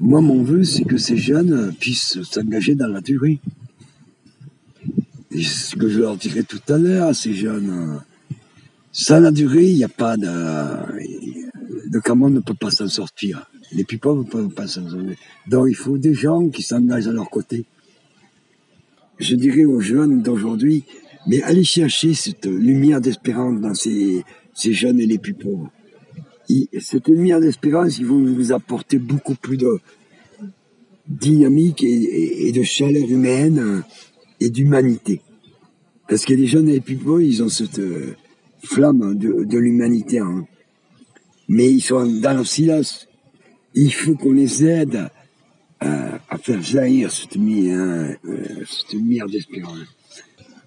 moi 0.00 0.20
mon 0.20 0.42
vœu 0.42 0.64
c'est 0.64 0.84
que 0.84 0.96
ces 0.96 1.16
jeunes 1.16 1.74
puissent 1.78 2.22
s'engager 2.22 2.74
dans 2.74 2.88
la 2.88 3.00
durée. 3.00 3.38
Ce 5.30 5.76
que 5.76 5.88
je 5.88 6.00
leur 6.00 6.16
dirai 6.16 6.42
tout 6.42 6.60
à 6.68 6.78
l'heure 6.78 7.14
ces 7.14 7.34
jeunes, 7.34 8.00
sans 8.92 9.20
la 9.20 9.30
durée, 9.30 9.66
il 9.70 9.76
n'y 9.76 9.84
a 9.84 9.88
pas 9.88 10.16
de, 10.16 10.26
le 11.92 12.00
Cameroun 12.00 12.34
ne 12.34 12.40
peut 12.40 12.54
pas 12.54 12.70
s'en 12.70 12.88
sortir. 12.88 13.50
Les 13.72 13.84
plus 13.84 13.98
pauvres 13.98 14.24
ne 14.24 14.28
peuvent 14.28 14.48
pas 14.48 14.66
s'en 14.66 14.88
sortir. 14.88 15.16
Donc 15.46 15.66
il 15.68 15.76
faut 15.76 15.98
des 15.98 16.14
gens 16.14 16.48
qui 16.48 16.62
s'engagent 16.62 17.08
à 17.08 17.12
leur 17.12 17.30
côté. 17.30 17.66
Je 19.18 19.36
dirais 19.36 19.64
aux 19.64 19.80
jeunes 19.80 20.22
d'aujourd'hui, 20.22 20.84
mais 21.26 21.42
allez 21.42 21.64
chercher 21.64 22.14
cette 22.14 22.46
lumière 22.46 23.00
d'espérance 23.00 23.60
dans 23.60 23.74
ces 23.74 24.24
jeunes 24.54 24.98
et 24.98 25.06
les 25.06 25.18
plus 25.18 25.34
pauvres. 25.34 25.70
Cette 26.80 27.08
lumière 27.08 27.40
d'espérance, 27.40 27.98
ils 27.98 28.06
vont 28.06 28.22
vous 28.22 28.52
apporter 28.52 28.98
beaucoup 28.98 29.34
plus 29.34 29.56
de 29.56 29.78
dynamique 31.06 31.82
et, 31.82 32.52
de 32.52 32.62
chaleur 32.62 33.08
humaine 33.08 33.82
et 34.40 34.50
d'humanité. 34.50 35.20
Parce 36.08 36.24
que 36.24 36.34
les 36.34 36.46
jeunes 36.46 36.68
et 36.68 36.80
pauvres, 36.80 37.20
ils 37.20 37.42
ont 37.42 37.48
cette 37.48 37.80
flamme 38.62 39.16
de, 39.16 39.58
l'humanité 39.58 40.18
hein 40.18 40.46
mais 41.50 41.68
ils 41.68 41.80
sont 41.80 42.06
dans 42.06 42.38
le 42.38 42.44
silence. 42.44 43.08
Il 43.74 43.92
faut 43.92 44.14
qu'on 44.14 44.32
les 44.32 44.64
aide 44.64 45.10
à, 45.80 46.38
faire 46.40 46.62
jaillir 46.62 47.10
cette 47.10 47.34
lumière, 47.34 48.16
euh, 48.24 48.44
cette 48.70 48.92
lumière 48.92 49.26
d'espérance. 49.26 49.78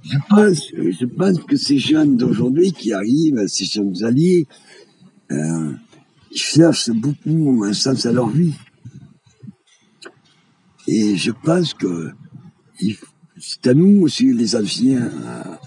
Je 0.04 0.18
pense, 0.30 0.68
je 0.76 1.06
pense 1.06 1.40
que 1.44 1.56
ces 1.56 1.78
jeunes 1.78 2.18
d'aujourd'hui 2.18 2.74
qui 2.74 2.92
arrivent, 2.92 3.48
ces 3.48 3.64
jeunes 3.64 4.04
alliés, 4.04 4.46
euh, 5.34 5.72
cherchent 6.34 6.92
beaucoup 6.92 7.64
un 7.66 7.74
sens 7.74 8.06
à 8.06 8.12
leur 8.12 8.30
vie. 8.30 8.54
Et 10.88 11.16
je 11.16 11.32
pense 11.32 11.74
que 11.74 12.12
c'est 13.40 13.68
à 13.68 13.74
nous 13.74 14.02
aussi, 14.02 14.34
les 14.34 14.56
anciens, 14.56 15.10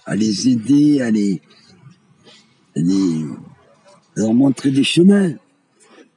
à, 0.04 0.16
les 0.16 0.49
aider, 0.49 1.00
à 1.00 1.11
les, 1.11 1.40
leur 4.14 4.35
montrer 4.35 4.70
des 4.70 4.85
chemins. 4.85 5.32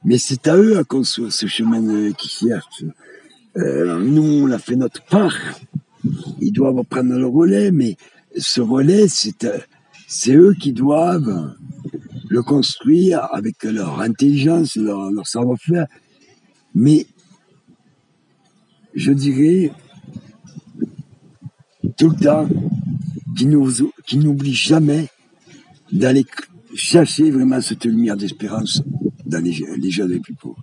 Mais 0.04 0.18
c'est 0.18 0.48
à 0.48 0.56
eux 0.56 0.78
à 0.78 0.84
construire 0.84 1.32
ce 1.32 1.46
chemin 1.46 1.86
euh, 1.86 2.12
qui 2.12 2.28
cherchent. 2.28 2.84
Euh, 3.56 3.98
nous, 3.98 4.44
on 4.44 4.50
a 4.50 4.58
fait 4.58 4.76
notre 4.76 5.02
part. 5.04 5.36
Ils 6.40 6.52
doivent 6.52 6.82
prendre 6.84 7.18
le 7.18 7.26
relais, 7.26 7.70
mais 7.70 7.96
ce 8.36 8.62
relais, 8.62 9.08
c'est 9.08 9.44
euh, 9.44 9.58
c'est 10.08 10.34
eux 10.34 10.54
qui 10.58 10.72
doivent 10.72 11.54
le 12.30 12.42
construire 12.42 13.28
avec 13.32 13.64
leur 13.64 14.00
intelligence, 14.00 14.76
leur, 14.76 15.10
leur 15.10 15.26
savoir-faire. 15.26 15.86
Mais 16.74 17.06
je 18.94 19.10
dirais 19.10 19.72
tout 21.98 22.10
le 22.10 22.16
temps 22.16 22.48
qu'ils 23.36 24.20
n'oublient 24.20 24.54
jamais 24.54 25.08
d'aller 25.90 26.24
chercher 26.74 27.32
vraiment 27.32 27.60
cette 27.60 27.84
lumière 27.84 28.16
d'espérance 28.16 28.80
dans 29.26 29.42
les, 29.42 29.52
jeunes 29.90 30.10
les 30.10 30.20
plus 30.20 30.34
pauvres. 30.34 30.62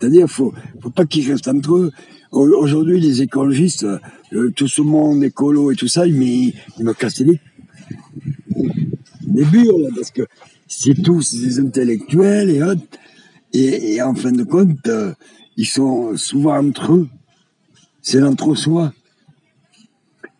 C'est-à-dire, 0.00 0.26
faut, 0.28 0.54
faut 0.80 0.90
pas 0.90 1.04
qu'ils 1.04 1.30
restent 1.30 1.48
entre 1.48 1.74
eux. 1.74 1.92
Aujourd'hui, 2.30 2.98
les 3.00 3.20
écologistes, 3.20 3.86
euh, 4.32 4.50
tout 4.56 4.66
ce 4.66 4.80
monde 4.80 5.22
écolo 5.22 5.70
et 5.70 5.76
tout 5.76 5.88
ça, 5.88 6.06
ils 6.06 6.16
ils 6.16 6.84
me 6.84 6.94
les, 7.24 7.40
les 9.34 9.44
burles, 9.44 9.88
parce 9.94 10.10
que 10.10 10.22
c'est 10.74 10.94
tous 10.94 11.34
des 11.34 11.60
intellectuels 11.60 12.50
et 12.50 12.62
autres. 12.62 12.82
Et, 13.52 14.00
en 14.00 14.14
fin 14.14 14.32
de 14.32 14.42
compte, 14.42 14.86
euh, 14.86 15.12
ils 15.56 15.66
sont 15.66 16.16
souvent 16.16 16.56
entre 16.56 16.92
eux. 16.92 17.08
C'est 18.00 18.18
l'entre-soi. 18.18 18.92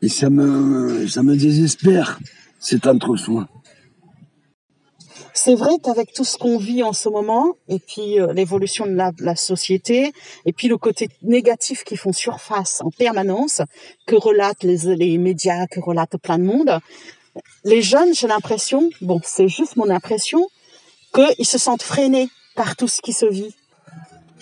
Et 0.01 0.09
ça 0.09 0.31
me, 0.31 1.07
ça 1.07 1.23
me 1.23 1.37
désespère, 1.37 2.19
cet 2.59 2.87
entre-soi. 2.87 3.47
C'est 5.35 5.55
vrai 5.55 5.73
qu'avec 5.83 6.13
tout 6.13 6.25
ce 6.25 6.39
qu'on 6.39 6.57
vit 6.57 6.83
en 6.83 6.93
ce 6.93 7.09
moment, 7.09 7.55
et 7.69 7.79
puis 7.79 8.19
euh, 8.19 8.33
l'évolution 8.33 8.87
de 8.87 8.97
la, 8.97 9.37
société, 9.37 10.13
et 10.47 10.53
puis 10.53 10.69
le 10.69 10.79
côté 10.79 11.09
négatif 11.23 11.85
qui 11.85 11.97
font 11.97 12.13
surface 12.13 12.81
en 12.81 12.91
permanence, 12.91 13.61
que 14.07 14.17
relatent 14.17 14.65
les, 14.65 14.97
les 14.97 15.19
médias, 15.19 15.67
que 15.67 15.81
relatent 15.81 16.17
plein 16.17 16.39
de 16.39 16.45
monde, 16.45 16.81
les 17.65 17.83
jeunes, 17.83 18.15
j'ai 18.15 18.27
l'impression, 18.27 18.91
bon, 19.01 19.21
c'est 19.25 19.49
juste 19.49 19.77
mon 19.77 19.89
impression, 19.91 20.47
qu'ils 21.15 21.47
se 21.47 21.59
sentent 21.59 21.83
freinés 21.83 22.29
par 22.55 22.77
tout 22.77 22.89
ce 22.89 23.01
qui 23.01 23.13
se 23.13 23.27
vit. 23.27 23.55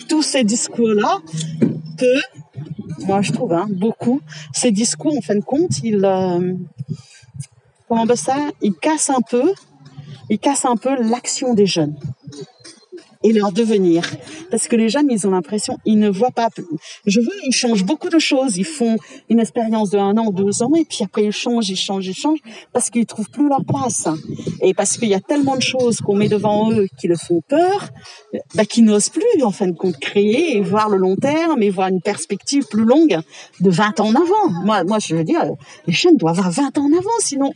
Tous 0.09 0.21
ces 0.21 0.43
discours-là, 0.43 1.19
que, 1.97 3.05
moi 3.05 3.21
je 3.21 3.31
trouve, 3.31 3.53
hein, 3.53 3.67
beaucoup, 3.69 4.21
ces 4.53 4.71
discours, 4.71 5.15
en 5.15 5.21
fin 5.21 5.35
de 5.35 5.43
compte, 5.43 5.79
ils, 5.83 6.03
euh, 6.03 6.53
comment 7.87 8.05
on 8.09 8.15
ça, 8.15 8.37
ils 8.61 8.73
cassent 8.73 9.09
un 9.09 9.21
peu 9.21 9.53
il 10.31 10.39
casse 10.39 10.63
un 10.63 10.77
peu 10.77 10.95
l'action 10.95 11.53
des 11.53 11.65
jeunes 11.65 11.95
et 13.23 13.33
leur 13.33 13.51
devenir. 13.51 14.03
Parce 14.49 14.67
que 14.67 14.75
les 14.75 14.89
jeunes, 14.89 15.07
ils 15.09 15.27
ont 15.27 15.31
l'impression, 15.31 15.77
ils 15.85 15.99
ne 15.99 16.09
voient 16.09 16.31
pas. 16.31 16.49
Je 17.05 17.19
veux, 17.19 17.27
ils 17.45 17.53
changent 17.53 17.83
beaucoup 17.83 18.09
de 18.09 18.19
choses. 18.19 18.57
Ils 18.57 18.65
font 18.65 18.97
une 19.29 19.39
expérience 19.39 19.89
de 19.89 19.97
un 19.97 20.17
an, 20.17 20.31
deux 20.31 20.63
ans, 20.63 20.73
et 20.75 20.85
puis 20.85 20.99
après 21.03 21.25
ils 21.25 21.31
changent, 21.31 21.69
ils 21.69 21.75
changent, 21.75 22.07
ils 22.07 22.15
changent, 22.15 22.39
parce 22.73 22.89
qu'ils 22.89 23.05
trouvent 23.05 23.29
plus 23.29 23.47
leur 23.47 23.63
place. 23.65 24.07
Et 24.61 24.73
parce 24.73 24.97
qu'il 24.97 25.09
y 25.09 25.13
a 25.13 25.19
tellement 25.19 25.55
de 25.55 25.61
choses 25.61 25.99
qu'on 26.01 26.15
met 26.15 26.29
devant 26.29 26.71
eux 26.71 26.87
qui 26.99 27.07
le 27.07 27.15
font 27.15 27.41
peur, 27.47 27.89
bah, 28.55 28.65
qu'ils 28.65 28.85
n'osent 28.85 29.09
plus, 29.09 29.43
en 29.43 29.51
fin 29.51 29.67
de 29.67 29.75
compte, 29.75 29.97
créer 29.97 30.57
et 30.57 30.61
voir 30.61 30.89
le 30.89 30.97
long 30.97 31.15
terme 31.15 31.61
et 31.61 31.69
voir 31.69 31.87
une 31.87 32.01
perspective 32.01 32.65
plus 32.69 32.85
longue 32.85 33.19
de 33.59 33.69
20 33.69 33.99
ans 33.99 34.07
en 34.07 34.15
avant. 34.15 34.63
Moi, 34.63 34.83
moi, 34.83 34.99
je 34.99 35.15
veux 35.15 35.23
dire, 35.23 35.43
les 35.87 35.93
jeunes 35.93 36.17
doivent 36.17 36.39
avoir 36.39 36.51
20 36.51 36.77
ans 36.77 36.85
en 36.85 36.97
avant, 36.97 37.09
sinon, 37.19 37.51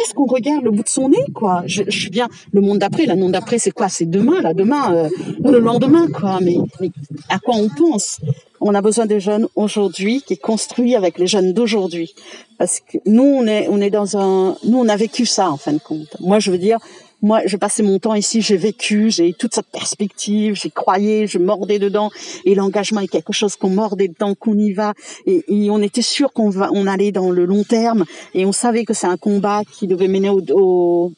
qu'est-ce 0.00 0.14
qu'on 0.14 0.26
regarde 0.26 0.64
le 0.64 0.70
bout 0.70 0.82
de 0.82 0.88
son 0.88 1.10
nez, 1.10 1.24
quoi? 1.34 1.62
Je, 1.66 1.82
suis 1.90 2.10
bien. 2.10 2.28
Le 2.52 2.60
monde 2.60 2.78
d'après, 2.78 3.04
la 3.04 3.16
monde 3.16 3.32
d'après, 3.32 3.58
c'est 3.58 3.70
quoi? 3.70 3.88
C'est 3.88 4.08
demain, 4.08 4.40
là, 4.40 4.54
demain, 4.54 4.94
euh, 4.94 5.08
le 5.44 5.58
lendemain, 5.58 6.08
quoi. 6.08 6.38
Mais, 6.40 6.56
mais 6.80 6.90
à 7.28 7.38
quoi 7.38 7.56
on 7.56 7.68
pense? 7.68 8.20
On 8.60 8.74
a 8.74 8.80
besoin 8.80 9.06
des 9.06 9.20
jeunes 9.20 9.46
aujourd'hui 9.56 10.22
qui 10.26 10.34
est 10.34 10.40
construit 10.40 10.94
avec 10.94 11.18
les 11.18 11.26
jeunes 11.26 11.52
d'aujourd'hui, 11.52 12.14
parce 12.58 12.80
que 12.80 12.98
nous, 13.06 13.22
on 13.22 13.46
est, 13.46 13.68
on 13.68 13.80
est 13.80 13.90
dans 13.90 14.16
un, 14.16 14.56
nous, 14.64 14.78
on 14.78 14.88
a 14.88 14.96
vécu 14.96 15.26
ça 15.26 15.50
en 15.50 15.56
fin 15.56 15.72
de 15.72 15.78
compte. 15.78 16.16
Moi, 16.20 16.38
je 16.38 16.50
veux 16.50 16.58
dire, 16.58 16.78
moi, 17.22 17.42
j'ai 17.44 17.58
passé 17.58 17.82
mon 17.82 17.98
temps 17.98 18.14
ici, 18.14 18.40
j'ai 18.40 18.56
vécu, 18.56 19.10
j'ai 19.10 19.32
toute 19.32 19.54
cette 19.54 19.66
perspective, 19.66 20.54
j'ai 20.54 20.70
croyé, 20.70 21.26
je 21.26 21.38
mordais 21.38 21.78
dedans, 21.78 22.10
et 22.44 22.54
l'engagement 22.54 23.00
est 23.00 23.08
quelque 23.08 23.32
chose 23.32 23.56
qu'on 23.56 23.70
mordait 23.70 24.08
dedans, 24.08 24.34
qu'on 24.34 24.56
y 24.58 24.72
va, 24.72 24.94
et, 25.26 25.44
on 25.70 25.82
était 25.82 26.02
sûr 26.02 26.32
qu'on 26.32 26.50
va, 26.50 26.70
on 26.72 26.86
allait 26.86 27.12
dans 27.12 27.30
le 27.30 27.44
long 27.44 27.64
terme, 27.64 28.04
et 28.34 28.46
on 28.46 28.52
savait 28.52 28.84
que 28.84 28.94
c'est 28.94 29.06
un 29.06 29.16
combat 29.16 29.62
qui 29.70 29.86
devait 29.86 30.08
mener 30.08 30.30
au, 30.30 30.42
au 30.50 31.12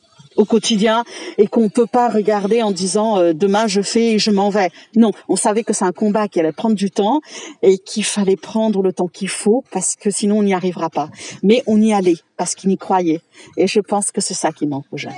quotidien 0.44 1.04
et 1.38 1.46
qu'on 1.46 1.68
peut 1.68 1.86
pas 1.86 2.08
regarder 2.08 2.62
en 2.62 2.70
disant 2.70 3.18
euh, 3.18 3.32
demain 3.32 3.66
je 3.66 3.82
fais 3.82 4.12
et 4.12 4.18
je 4.18 4.30
m'en 4.30 4.50
vais. 4.50 4.70
Non, 4.96 5.12
on 5.28 5.36
savait 5.36 5.62
que 5.62 5.72
c'est 5.72 5.84
un 5.84 5.92
combat 5.92 6.28
qui 6.28 6.40
allait 6.40 6.52
prendre 6.52 6.74
du 6.74 6.90
temps 6.90 7.20
et 7.62 7.78
qu'il 7.78 8.04
fallait 8.04 8.36
prendre 8.36 8.82
le 8.82 8.92
temps 8.92 9.08
qu'il 9.08 9.28
faut 9.28 9.64
parce 9.70 9.96
que 9.96 10.10
sinon 10.10 10.38
on 10.38 10.42
n'y 10.42 10.54
arrivera 10.54 10.90
pas. 10.90 11.08
Mais 11.42 11.62
on 11.66 11.80
y 11.80 11.92
allait 11.92 12.16
parce 12.36 12.54
qu'il 12.54 12.70
y 12.70 12.76
croyait. 12.76 13.20
Et 13.56 13.66
je 13.66 13.80
pense 13.80 14.10
que 14.10 14.20
c'est 14.20 14.34
ça 14.34 14.52
qui 14.52 14.66
manque 14.66 14.86
aux 14.90 14.96
jeunes. 14.96 15.12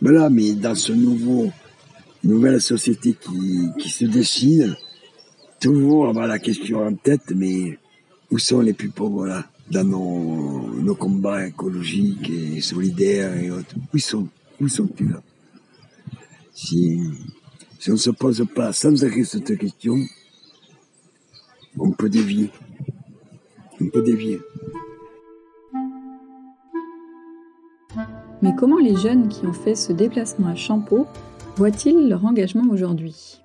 Voilà, 0.00 0.30
mais 0.30 0.52
dans 0.52 0.74
ce 0.74 0.92
nouveau, 0.92 1.50
nouvelle 2.28 2.60
société 2.60 3.14
qui, 3.14 3.70
qui 3.78 3.88
se 3.88 4.04
dessine, 4.04 4.76
toujours 5.60 6.08
avoir 6.08 6.26
la 6.26 6.38
question 6.38 6.86
en 6.86 6.94
tête, 6.94 7.32
mais 7.34 7.78
où 8.30 8.38
sont 8.38 8.60
les 8.60 8.74
plus 8.74 8.90
pauvres 8.90 9.26
là, 9.26 9.46
dans 9.70 9.84
nos, 9.84 10.70
nos 10.82 10.94
combats 10.94 11.46
écologiques 11.46 12.30
et 12.30 12.60
solidaires 12.60 13.34
et 13.36 13.50
autres? 13.50 13.74
Où 13.92 13.98
sont? 13.98 14.28
Où 14.60 14.68
sont-ils 14.68 15.08
là? 15.08 15.22
Si, 16.52 17.00
si 17.78 17.90
on 17.90 17.94
ne 17.94 17.98
se 17.98 18.10
pose 18.10 18.44
pas 18.54 18.72
sans 18.72 19.04
arrêt 19.04 19.24
cette 19.24 19.56
question, 19.56 19.96
on 21.78 21.92
peut 21.92 22.08
dévier. 22.08 22.50
On 23.80 23.86
peut 23.86 24.02
dévier. 24.02 24.40
Mais 28.42 28.54
comment 28.56 28.78
les 28.78 28.96
jeunes 28.96 29.28
qui 29.28 29.46
ont 29.46 29.52
fait 29.52 29.74
ce 29.74 29.92
déplacement 29.92 30.48
à 30.48 30.56
Champeau 30.56 31.06
voient-ils 31.58 32.08
leur 32.08 32.24
engagement 32.24 32.70
aujourd'hui? 32.70 33.40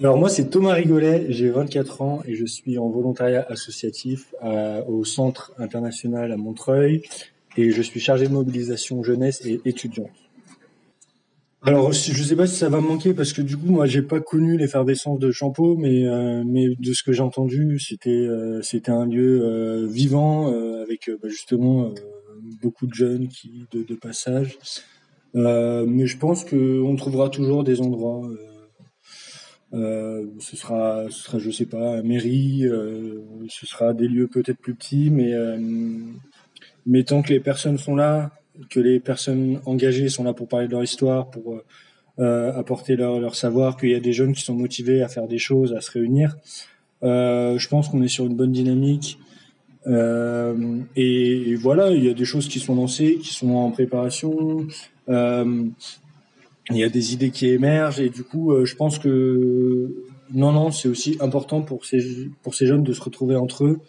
Alors 0.00 0.18
moi 0.18 0.28
c'est 0.28 0.50
Thomas 0.50 0.74
Rigolet, 0.74 1.26
j'ai 1.30 1.48
24 1.48 2.02
ans 2.02 2.22
et 2.26 2.34
je 2.34 2.44
suis 2.44 2.76
en 2.76 2.90
volontariat 2.90 3.44
associatif 3.48 4.34
au 4.86 5.04
Centre 5.04 5.52
international 5.58 6.30
à 6.30 6.36
Montreuil 6.36 7.02
et 7.56 7.70
je 7.70 7.82
suis 7.82 8.00
chargé 8.00 8.26
de 8.26 8.32
mobilisation 8.32 9.02
jeunesse 9.02 9.44
et 9.46 9.62
étudiante. 9.64 10.10
Alors 11.62 11.92
je 11.92 12.22
sais 12.22 12.36
pas 12.36 12.46
si 12.46 12.56
ça 12.56 12.68
va 12.68 12.80
manquer 12.80 13.14
parce 13.14 13.32
que 13.32 13.40
du 13.42 13.56
coup 13.56 13.66
moi 13.66 13.86
j'ai 13.86 14.02
pas 14.02 14.20
connu 14.20 14.58
l'effervescence 14.58 15.18
de 15.18 15.30
Champeau 15.30 15.76
mais 15.76 16.06
euh, 16.06 16.42
mais 16.46 16.68
de 16.78 16.92
ce 16.92 17.02
que 17.02 17.12
j'ai 17.12 17.22
entendu 17.22 17.78
c'était 17.78 18.10
euh, 18.10 18.60
un 18.88 19.06
lieu 19.06 19.40
euh, 19.42 19.86
vivant 19.86 20.48
avec 20.82 21.10
bah, 21.22 21.28
justement 21.28 21.92
beaucoup 22.62 22.86
de 22.86 22.94
jeunes 22.94 23.28
qui 23.28 23.66
de 23.72 23.94
passage 23.94 24.58
mais 25.34 26.06
je 26.06 26.18
pense 26.18 26.44
que 26.44 26.80
on 26.82 26.96
trouvera 26.96 27.28
toujours 27.28 27.64
des 27.64 27.80
endroits 27.80 28.22
ce 29.72 30.56
sera 30.56 31.04
ce 31.08 31.22
sera 31.22 31.38
je 31.38 31.50
sais 31.50 31.66
pas 31.66 32.02
mairie 32.02 32.64
ce 33.48 33.66
sera 33.66 33.94
des 33.94 34.08
lieux 34.08 34.26
peut-être 34.26 34.58
plus 34.58 34.74
petits 34.74 35.10
mais 35.10 35.32
mais 36.86 37.04
tant 37.04 37.22
que 37.22 37.28
les 37.32 37.40
personnes 37.40 37.78
sont 37.78 37.94
là 37.94 38.32
que 38.68 38.80
les 38.80 39.00
personnes 39.00 39.60
engagées 39.64 40.08
sont 40.08 40.24
là 40.24 40.34
pour 40.34 40.48
parler 40.48 40.66
de 40.66 40.72
leur 40.72 40.82
histoire, 40.82 41.30
pour 41.30 41.54
euh, 41.54 41.64
euh, 42.18 42.52
apporter 42.52 42.96
leur, 42.96 43.20
leur 43.20 43.34
savoir, 43.34 43.76
qu'il 43.76 43.90
y 43.90 43.94
a 43.94 44.00
des 44.00 44.12
jeunes 44.12 44.34
qui 44.34 44.42
sont 44.42 44.54
motivés 44.54 45.02
à 45.02 45.08
faire 45.08 45.26
des 45.26 45.38
choses, 45.38 45.72
à 45.72 45.80
se 45.80 45.90
réunir. 45.92 46.36
Euh, 47.02 47.56
je 47.58 47.68
pense 47.68 47.88
qu'on 47.88 48.02
est 48.02 48.08
sur 48.08 48.26
une 48.26 48.36
bonne 48.36 48.52
dynamique. 48.52 49.18
Euh, 49.86 50.78
et, 50.96 51.54
voilà, 51.56 51.90
il 51.90 52.04
y 52.04 52.08
a 52.08 52.14
des 52.14 52.24
choses 52.24 52.48
qui 52.48 52.60
sont 52.60 52.74
lancées, 52.74 53.18
qui 53.22 53.32
sont 53.32 53.54
en 53.54 53.70
préparation. 53.70 54.66
Euh, 55.08 55.64
il 56.70 56.76
y 56.76 56.84
a 56.84 56.88
des 56.88 57.14
idées 57.14 57.30
qui 57.30 57.48
émergent 57.48 58.00
et 58.00 58.10
du 58.10 58.22
coup, 58.22 58.54
je 58.64 58.74
pense 58.76 58.98
que 58.98 60.04
non, 60.32 60.52
non, 60.52 60.70
c'est 60.70 60.88
aussi 60.88 61.16
important 61.20 61.62
pour 61.62 61.84
ces 61.84 62.28
pour 62.42 62.54
ces 62.54 62.66
jeunes 62.66 62.84
de 62.84 62.92
se 62.92 63.00
retrouver 63.00 63.34
entre 63.34 63.64
eux. 63.64 63.80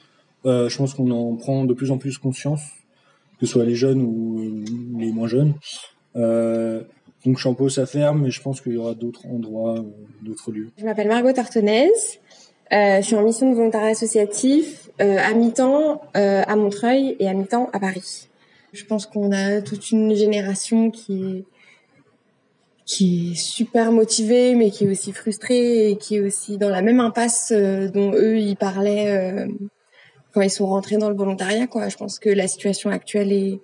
je 0.45 0.75
pense 0.75 0.95
qu'on 0.95 1.12
en 1.12 1.36
prend 1.36 1.65
de 1.65 1.74
plus 1.75 1.91
en 1.91 2.00
plus 2.00 2.17
conscience 2.17 2.62
que 3.41 3.48
ce 3.48 3.53
soit 3.53 3.65
les 3.65 3.75
jeunes 3.75 4.03
ou 4.03 4.63
les 5.00 5.11
moins 5.11 5.27
jeunes. 5.27 5.55
Euh, 6.15 6.83
donc 7.25 7.37
Champeau, 7.37 7.70
ça 7.70 7.87
ferme, 7.87 8.22
mais 8.22 8.29
je 8.29 8.39
pense 8.39 8.61
qu'il 8.61 8.74
y 8.74 8.77
aura 8.77 8.94
d'autres 8.94 9.25
endroits, 9.25 9.79
euh, 9.79 9.83
d'autres 10.22 10.51
lieux. 10.51 10.70
Je 10.77 10.85
m'appelle 10.85 11.07
Margot 11.07 11.33
Tartenaise. 11.33 12.20
Euh, 12.72 13.01
je 13.01 13.01
suis 13.01 13.15
en 13.15 13.24
mission 13.24 13.50
de 13.50 13.55
volontariat 13.55 13.89
associatif 13.89 14.90
euh, 15.01 15.18
à 15.18 15.33
mi-temps 15.33 16.01
euh, 16.16 16.44
à 16.48 16.55
Montreuil 16.55 17.16
et 17.20 17.27
à 17.27 17.33
mi-temps 17.33 17.70
à 17.74 17.79
Paris. 17.79 18.29
Je 18.74 18.85
pense 18.85 19.05
qu'on 19.05 19.31
a 19.31 19.61
toute 19.61 19.92
une 19.92 20.16
génération 20.16 20.92
qui 20.92 21.46
est 23.00 23.35
super 23.35 23.92
motivée, 23.92 24.55
mais 24.55 24.70
qui 24.70 24.85
est 24.85 24.90
aussi 24.90 25.11
frustrée 25.11 25.92
et 25.92 25.98
qui 25.98 26.18
est 26.18 26.20
aussi 26.20 26.57
dans 26.57 26.70
la 26.70 26.81
même 26.81 27.00
impasse 27.00 27.51
dont 27.51 28.14
eux 28.14 28.37
ils 28.37 28.55
parlaient 28.55 29.48
quand 30.33 30.42
ils 30.42 30.50
sont 30.50 30.68
rentrés 30.68 30.98
dans 30.98 31.09
le 31.09 31.16
volontariat. 31.16 31.68
Je 31.90 31.98
pense 31.98 32.20
que 32.20 32.29
la 32.29 32.48
situation 32.48 32.90
actuelle 32.90 33.59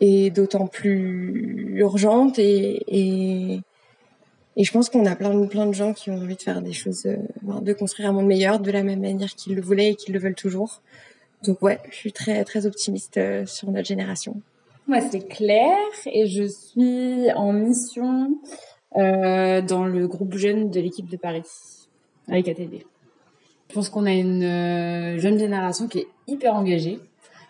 est, 0.00 0.30
d'autant 0.30 0.66
plus 0.66 1.74
urgente 1.76 2.38
et, 2.38 3.60
et 4.56 4.64
je 4.64 4.72
pense 4.72 4.90
qu'on 4.90 5.06
a 5.06 5.16
plein, 5.16 5.46
plein 5.46 5.66
de 5.66 5.72
gens 5.72 5.94
qui 5.94 6.10
ont 6.10 6.16
envie 6.16 6.36
de 6.36 6.42
faire 6.42 6.60
des 6.60 6.72
choses, 6.72 7.06
euh, 7.06 7.16
de 7.60 7.72
construire 7.72 8.10
un 8.10 8.12
monde 8.12 8.26
meilleur 8.26 8.60
de 8.60 8.70
la 8.70 8.82
même 8.82 9.00
manière 9.00 9.34
qu'ils 9.34 9.54
le 9.54 9.62
voulaient 9.62 9.92
et 9.92 9.94
qu'ils 9.94 10.12
le 10.12 10.20
veulent 10.20 10.34
toujours. 10.34 10.82
Donc 11.44 11.62
ouais, 11.62 11.78
je 11.90 11.96
suis 11.96 12.12
très 12.12 12.44
très 12.44 12.66
optimiste 12.66 13.16
euh, 13.16 13.46
sur 13.46 13.70
notre 13.70 13.86
génération. 13.86 14.40
Moi 14.86 15.00
c'est 15.00 15.26
Claire 15.26 15.76
et 16.06 16.26
je 16.26 16.44
suis 16.44 17.32
en 17.34 17.52
mission 17.52 18.36
euh, 18.96 19.62
dans 19.62 19.86
le 19.86 20.06
groupe 20.06 20.34
jeune 20.36 20.70
de 20.70 20.80
l'équipe 20.80 21.08
de 21.08 21.16
Paris 21.16 21.42
avec 22.28 22.46
ATD. 22.48 22.84
Je 23.70 23.74
pense 23.74 23.88
qu'on 23.88 24.04
a 24.04 24.12
une 24.12 25.18
jeune 25.18 25.38
génération 25.38 25.88
qui 25.88 26.00
est 26.00 26.08
hyper 26.26 26.54
engagée, 26.54 26.98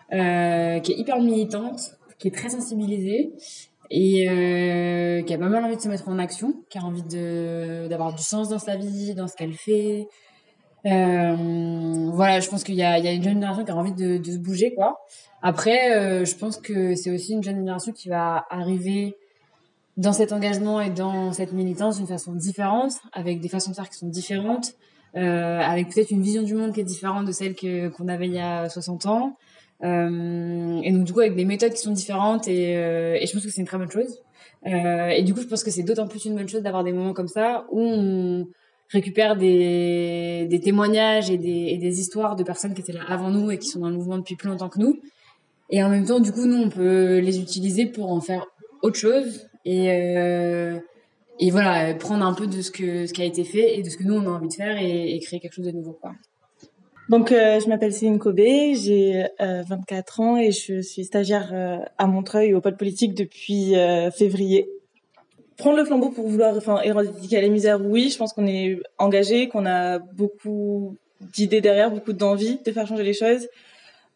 qui 0.09 0.15
est 0.15 0.97
hyper 0.97 1.19
militante, 1.19 1.97
qui 2.17 2.29
est 2.29 2.31
très 2.31 2.47
sensibilisée 2.47 3.33
et 3.89 4.29
euh, 4.29 5.21
qui 5.23 5.33
a 5.33 5.37
pas 5.37 5.49
mal 5.49 5.63
envie 5.63 5.75
de 5.75 5.81
se 5.81 5.87
mettre 5.87 6.07
en 6.09 6.19
action, 6.19 6.55
qui 6.69 6.77
a 6.77 6.83
envie 6.83 7.03
d'avoir 7.03 8.13
du 8.13 8.23
sens 8.23 8.49
dans 8.49 8.59
sa 8.59 8.75
vie, 8.75 9.13
dans 9.13 9.27
ce 9.27 9.35
qu'elle 9.35 9.53
fait. 9.53 10.07
Euh, 10.85 12.09
voilà, 12.11 12.39
je 12.39 12.49
pense 12.49 12.63
qu'il 12.63 12.75
y 12.75 12.83
a, 12.83 12.97
une 12.97 13.23
jeune 13.23 13.35
génération 13.35 13.63
qui 13.63 13.71
a 13.71 13.75
envie 13.75 13.93
de, 13.93 14.21
se 14.23 14.37
bouger, 14.37 14.73
quoi. 14.73 14.99
Après, 15.41 15.95
euh, 15.95 16.25
je 16.25 16.35
pense 16.35 16.57
que 16.57 16.95
c'est 16.95 17.11
aussi 17.11 17.33
une 17.33 17.43
jeune 17.43 17.57
génération 17.57 17.91
qui 17.91 18.09
va 18.09 18.45
arriver 18.49 19.15
dans 19.97 20.13
cet 20.13 20.31
engagement 20.31 20.81
et 20.81 20.89
dans 20.89 21.33
cette 21.33 21.53
militance 21.53 21.97
d'une 21.97 22.07
façon 22.07 22.33
différente, 22.33 22.93
avec 23.11 23.41
des 23.41 23.49
façons 23.49 23.71
de 23.71 23.75
faire 23.75 23.89
qui 23.89 23.97
sont 23.97 24.07
différentes, 24.07 24.73
avec 25.13 25.89
peut-être 25.89 26.09
une 26.09 26.23
vision 26.23 26.41
du 26.41 26.55
monde 26.55 26.73
qui 26.73 26.79
est 26.79 26.85
différente 26.85 27.25
de 27.25 27.31
celle 27.31 27.55
qu'on 27.55 28.07
avait 28.07 28.25
il 28.25 28.33
y 28.33 28.39
a 28.39 28.69
60 28.69 29.05
ans. 29.05 29.37
Euh, 29.83 30.79
et 30.81 30.91
donc 30.91 31.03
du 31.03 31.11
coup 31.11 31.19
avec 31.19 31.35
des 31.35 31.43
méthodes 31.43 31.73
qui 31.73 31.81
sont 31.81 31.91
différentes 31.91 32.47
et, 32.47 32.77
euh, 32.77 33.17
je 33.19 33.33
pense 33.33 33.43
que 33.43 33.49
c'est 33.49 33.61
une 33.61 33.67
très 33.67 33.77
bonne 33.77 33.91
chose. 33.91 34.21
Euh, 34.65 35.09
et 35.09 35.23
du 35.23 35.33
coup 35.33 35.41
je 35.41 35.47
pense 35.47 35.63
que 35.63 35.71
c'est 35.71 35.83
d'autant 35.83 36.07
plus 36.07 36.23
une 36.25 36.35
bonne 36.35 36.47
chose 36.47 36.61
d'avoir 36.61 36.83
des 36.83 36.93
moments 36.93 37.13
comme 37.13 37.27
ça 37.27 37.65
où 37.69 37.81
on 37.81 38.47
récupère 38.89 39.35
des, 39.35 40.61
témoignages 40.63 41.29
et 41.29 41.37
des, 41.37 41.99
histoires 41.99 42.35
de 42.35 42.43
personnes 42.43 42.73
qui 42.73 42.81
étaient 42.81 42.93
là 42.93 43.03
avant 43.07 43.29
nous 43.29 43.51
et 43.51 43.57
qui 43.57 43.67
sont 43.67 43.79
dans 43.79 43.89
le 43.89 43.95
mouvement 43.95 44.17
depuis 44.17 44.35
plus 44.35 44.47
longtemps 44.47 44.69
que 44.69 44.79
nous. 44.79 44.99
Et 45.69 45.83
en 45.83 45.89
même 45.89 46.05
temps, 46.05 46.19
du 46.19 46.31
coup, 46.31 46.45
nous, 46.45 46.61
on 46.61 46.69
peut 46.69 47.17
les 47.17 47.39
utiliser 47.39 47.87
pour 47.87 48.11
en 48.11 48.21
faire 48.21 48.45
autre 48.83 48.97
chose 48.97 49.47
et, 49.65 49.87
et 51.39 51.51
voilà, 51.51 51.93
prendre 51.95 52.25
un 52.25 52.33
peu 52.33 52.47
de 52.47 52.61
ce 52.61 52.69
que 52.69 53.07
ce 53.07 53.13
qui 53.13 53.21
a 53.21 53.25
été 53.25 53.43
fait 53.43 53.79
et 53.79 53.81
de 53.81 53.89
ce 53.89 53.97
que 53.97 54.03
nous 54.03 54.13
on 54.13 54.27
a 54.27 54.29
envie 54.29 54.49
de 54.49 54.53
faire 54.53 54.77
et, 54.77 55.15
et 55.15 55.19
créer 55.19 55.39
quelque 55.39 55.53
chose 55.53 55.65
de 55.65 55.71
nouveau 55.71 55.93
quoi. 55.93 56.13
Donc 57.09 57.31
euh, 57.31 57.59
je 57.59 57.67
m'appelle 57.67 57.93
Céline 57.93 58.17
Cobé, 58.17 58.75
j'ai 58.75 59.25
euh, 59.41 59.61
24 59.67 60.19
ans 60.21 60.37
et 60.37 60.51
je 60.51 60.81
suis 60.81 61.03
stagiaire 61.03 61.49
euh, 61.53 61.77
à 61.97 62.07
Montreuil 62.07 62.53
au 62.53 62.61
pôle 62.61 62.77
politique 62.77 63.13
depuis 63.13 63.75
euh, 63.75 64.09
février. 64.09 64.69
Prendre 65.57 65.77
le 65.77 65.85
flambeau 65.85 66.09
pour 66.09 66.27
vouloir 66.27 66.55
enfin 66.55 66.81
éradiquer 66.81 67.41
la 67.41 67.49
misère, 67.49 67.79
oui, 67.85 68.09
je 68.09 68.17
pense 68.17 68.33
qu'on 68.33 68.47
est 68.47 68.79
engagé, 68.97 69.49
qu'on 69.49 69.65
a 69.65 69.99
beaucoup 69.99 70.95
d'idées 71.19 71.61
derrière, 71.61 71.91
beaucoup 71.91 72.13
d'envie 72.13 72.59
de 72.65 72.71
faire 72.71 72.87
changer 72.87 73.03
les 73.03 73.13
choses. 73.13 73.47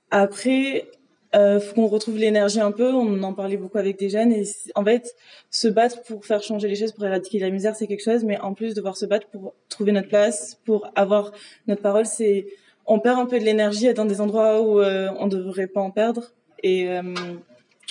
Après, 0.10 0.88
euh, 1.36 1.60
faut 1.60 1.76
qu'on 1.76 1.88
retrouve 1.88 2.17
l'énergie 2.17 2.60
un 2.60 2.71
peu. 2.71 2.91
On 2.91 3.21
en 3.23 3.34
parlait 3.34 3.58
beaucoup 3.58 3.78
avec 3.78 4.00
des 4.00 4.10
jeunes 4.10 4.32
et 4.32 4.43
en 4.76 4.84
fait, 4.84 5.13
se 5.52 5.67
battre 5.67 6.02
pour 6.04 6.26
faire 6.26 6.41
changer 6.41 6.67
les 6.67 6.76
choses, 6.76 6.93
pour 6.93 7.06
éradiquer 7.06 7.39
la 7.39 7.50
misère, 7.50 7.76
c'est 7.76 7.88
quelque 7.88 8.04
chose. 8.04 8.23
Mais 8.23 8.39
en 8.39 8.54
plus, 8.54 8.73
devoir 8.73 8.97
se 8.97 9.06
battre 9.06 9.28
pour 9.28 9.54
trouver 9.69 9.91
notre 9.91 10.08
place, 10.08 10.60
pour 10.65 10.88
avoir 10.95 11.32
notre 11.67 11.82
parole, 11.82 12.06
c'est 12.06 12.47
on 12.88 13.00
perd 13.00 13.19
un 13.19 13.26
peu 13.26 13.38
de 13.38 13.43
l'énergie 13.43 13.93
dans 13.93 14.06
des 14.06 14.21
endroits 14.21 14.62
où 14.62 14.80
euh, 14.80 15.10
on 15.19 15.28
devrait 15.28 15.67
pas 15.67 15.82
en 15.82 15.91
perdre. 15.91 16.32
Et 16.63 16.89
euh, 16.89 17.04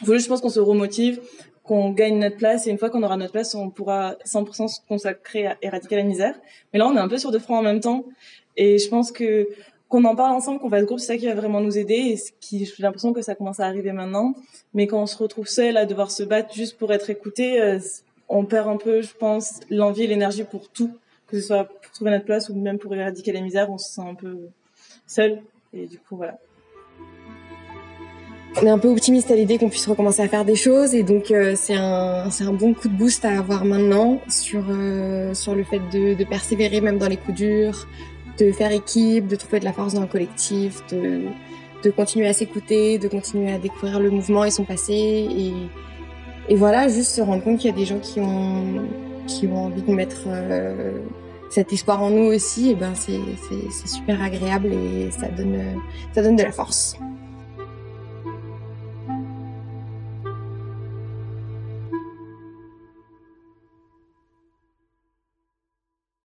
faut 0.04 0.18
je 0.18 0.26
pense 0.26 0.40
qu'on 0.40 0.48
se 0.48 0.60
remotive, 0.60 1.20
qu'on 1.62 1.90
gagne 1.90 2.18
notre 2.18 2.36
place. 2.36 2.66
Et 2.66 2.70
une 2.70 2.78
fois 2.78 2.88
qu'on 2.88 3.02
aura 3.02 3.16
notre 3.16 3.32
place, 3.32 3.54
on 3.54 3.70
pourra 3.70 4.16
100% 4.24 4.68
se 4.68 4.80
consacrer 4.88 5.46
à 5.46 5.56
éradiquer 5.60 5.96
la 5.96 6.02
misère. 6.02 6.34
Mais 6.72 6.78
là, 6.78 6.86
on 6.86 6.96
est 6.96 7.00
un 7.00 7.08
peu 7.08 7.18
sur 7.18 7.30
deux 7.30 7.38
fronts 7.38 7.58
en 7.58 7.62
même 7.62 7.80
temps. 7.80 8.04
Et 8.56 8.78
je 8.78 8.88
pense 8.88 9.12
que 9.12 9.48
qu'on 9.88 10.02
en 10.04 10.16
parle 10.16 10.32
ensemble, 10.32 10.58
qu'on 10.58 10.70
fasse 10.70 10.84
groupe, 10.84 10.98
c'est 10.98 11.06
ça 11.06 11.16
qui 11.16 11.26
va 11.26 11.34
vraiment 11.34 11.60
nous 11.60 11.78
aider. 11.78 11.94
Et 11.94 12.16
ce 12.16 12.32
qui, 12.40 12.64
j'ai 12.64 12.82
l'impression 12.82 13.12
que 13.12 13.22
ça 13.22 13.34
commence 13.34 13.60
à 13.60 13.66
arriver 13.66 13.92
maintenant. 13.92 14.34
Mais 14.74 14.86
quand 14.86 15.02
on 15.02 15.06
se 15.06 15.16
retrouve 15.16 15.46
seul 15.46 15.76
à 15.76 15.86
devoir 15.86 16.10
se 16.10 16.22
battre 16.22 16.54
juste 16.54 16.78
pour 16.78 16.92
être 16.92 17.10
écouté, 17.10 17.60
euh, 17.60 17.78
on 18.28 18.44
perd 18.44 18.68
un 18.68 18.78
peu, 18.78 19.02
je 19.02 19.14
pense, 19.14 19.60
l'envie 19.70 20.04
et 20.04 20.06
l'énergie 20.06 20.44
pour 20.44 20.70
tout. 20.70 20.90
que 21.28 21.38
ce 21.38 21.46
soit 21.46 21.64
pour 21.64 21.92
trouver 21.92 22.10
notre 22.10 22.24
place 22.24 22.48
ou 22.48 22.54
même 22.54 22.78
pour 22.78 22.94
éradiquer 22.94 23.32
la 23.32 23.42
misère, 23.42 23.70
on 23.70 23.78
se 23.78 23.90
sent 23.90 24.00
un 24.00 24.14
peu 24.14 24.48
seul. 25.06 25.42
Et 25.72 25.86
du 25.86 25.98
coup, 25.98 26.16
voilà. 26.16 26.38
On 28.58 28.66
est 28.66 28.70
un 28.70 28.78
peu 28.78 28.88
optimiste 28.88 29.30
à 29.30 29.34
l'idée 29.34 29.58
qu'on 29.58 29.68
puisse 29.68 29.86
recommencer 29.86 30.22
à 30.22 30.28
faire 30.28 30.46
des 30.46 30.56
choses 30.56 30.94
et 30.94 31.02
donc 31.02 31.30
euh, 31.30 31.52
c'est 31.56 31.74
un 31.74 32.28
un 32.40 32.52
bon 32.54 32.72
coup 32.72 32.88
de 32.88 32.94
boost 32.94 33.22
à 33.26 33.38
avoir 33.38 33.66
maintenant 33.66 34.18
sur 34.28 34.64
euh, 34.70 35.34
sur 35.34 35.54
le 35.54 35.62
fait 35.62 35.80
de, 35.92 36.14
de 36.14 36.24
persévérer 36.24 36.80
même 36.80 36.96
dans 36.96 37.08
les 37.08 37.18
coups 37.18 37.36
durs, 37.36 37.86
de 38.38 38.50
faire 38.52 38.72
équipe, 38.72 39.26
de 39.26 39.36
trouver 39.36 39.60
de 39.60 39.66
la 39.66 39.74
force 39.74 39.92
dans 39.92 40.00
le 40.00 40.06
collectif, 40.06 40.86
de 40.86 41.24
de 41.84 41.90
continuer 41.90 42.28
à 42.28 42.32
s'écouter, 42.32 42.96
de 42.96 43.08
continuer 43.08 43.52
à 43.52 43.58
découvrir 43.58 44.00
le 44.00 44.10
mouvement 44.10 44.42
et 44.42 44.50
son 44.50 44.64
passé 44.64 44.94
et 44.94 45.52
et 46.48 46.54
voilà 46.56 46.88
juste 46.88 47.10
se 47.10 47.20
rendre 47.20 47.44
compte 47.44 47.58
qu'il 47.58 47.70
y 47.70 47.74
a 47.74 47.76
des 47.76 47.84
gens 47.84 47.98
qui 47.98 48.20
ont 48.20 48.86
qui 49.26 49.46
ont 49.48 49.66
envie 49.66 49.82
de 49.82 49.92
mettre 49.92 50.28
euh, 50.28 50.92
cet 51.50 51.72
espoir 51.72 52.02
en 52.02 52.10
nous 52.10 52.24
aussi 52.34 52.70
et 52.70 52.74
ben 52.74 52.94
c'est 52.94 53.20
c'est 53.48 53.70
c'est 53.70 53.88
super 53.88 54.20
agréable 54.22 54.72
et 54.72 55.10
ça 55.10 55.28
donne 55.28 55.80
ça 56.14 56.22
donne 56.22 56.36
de 56.36 56.42
la 56.42 56.52
force. 56.52 56.96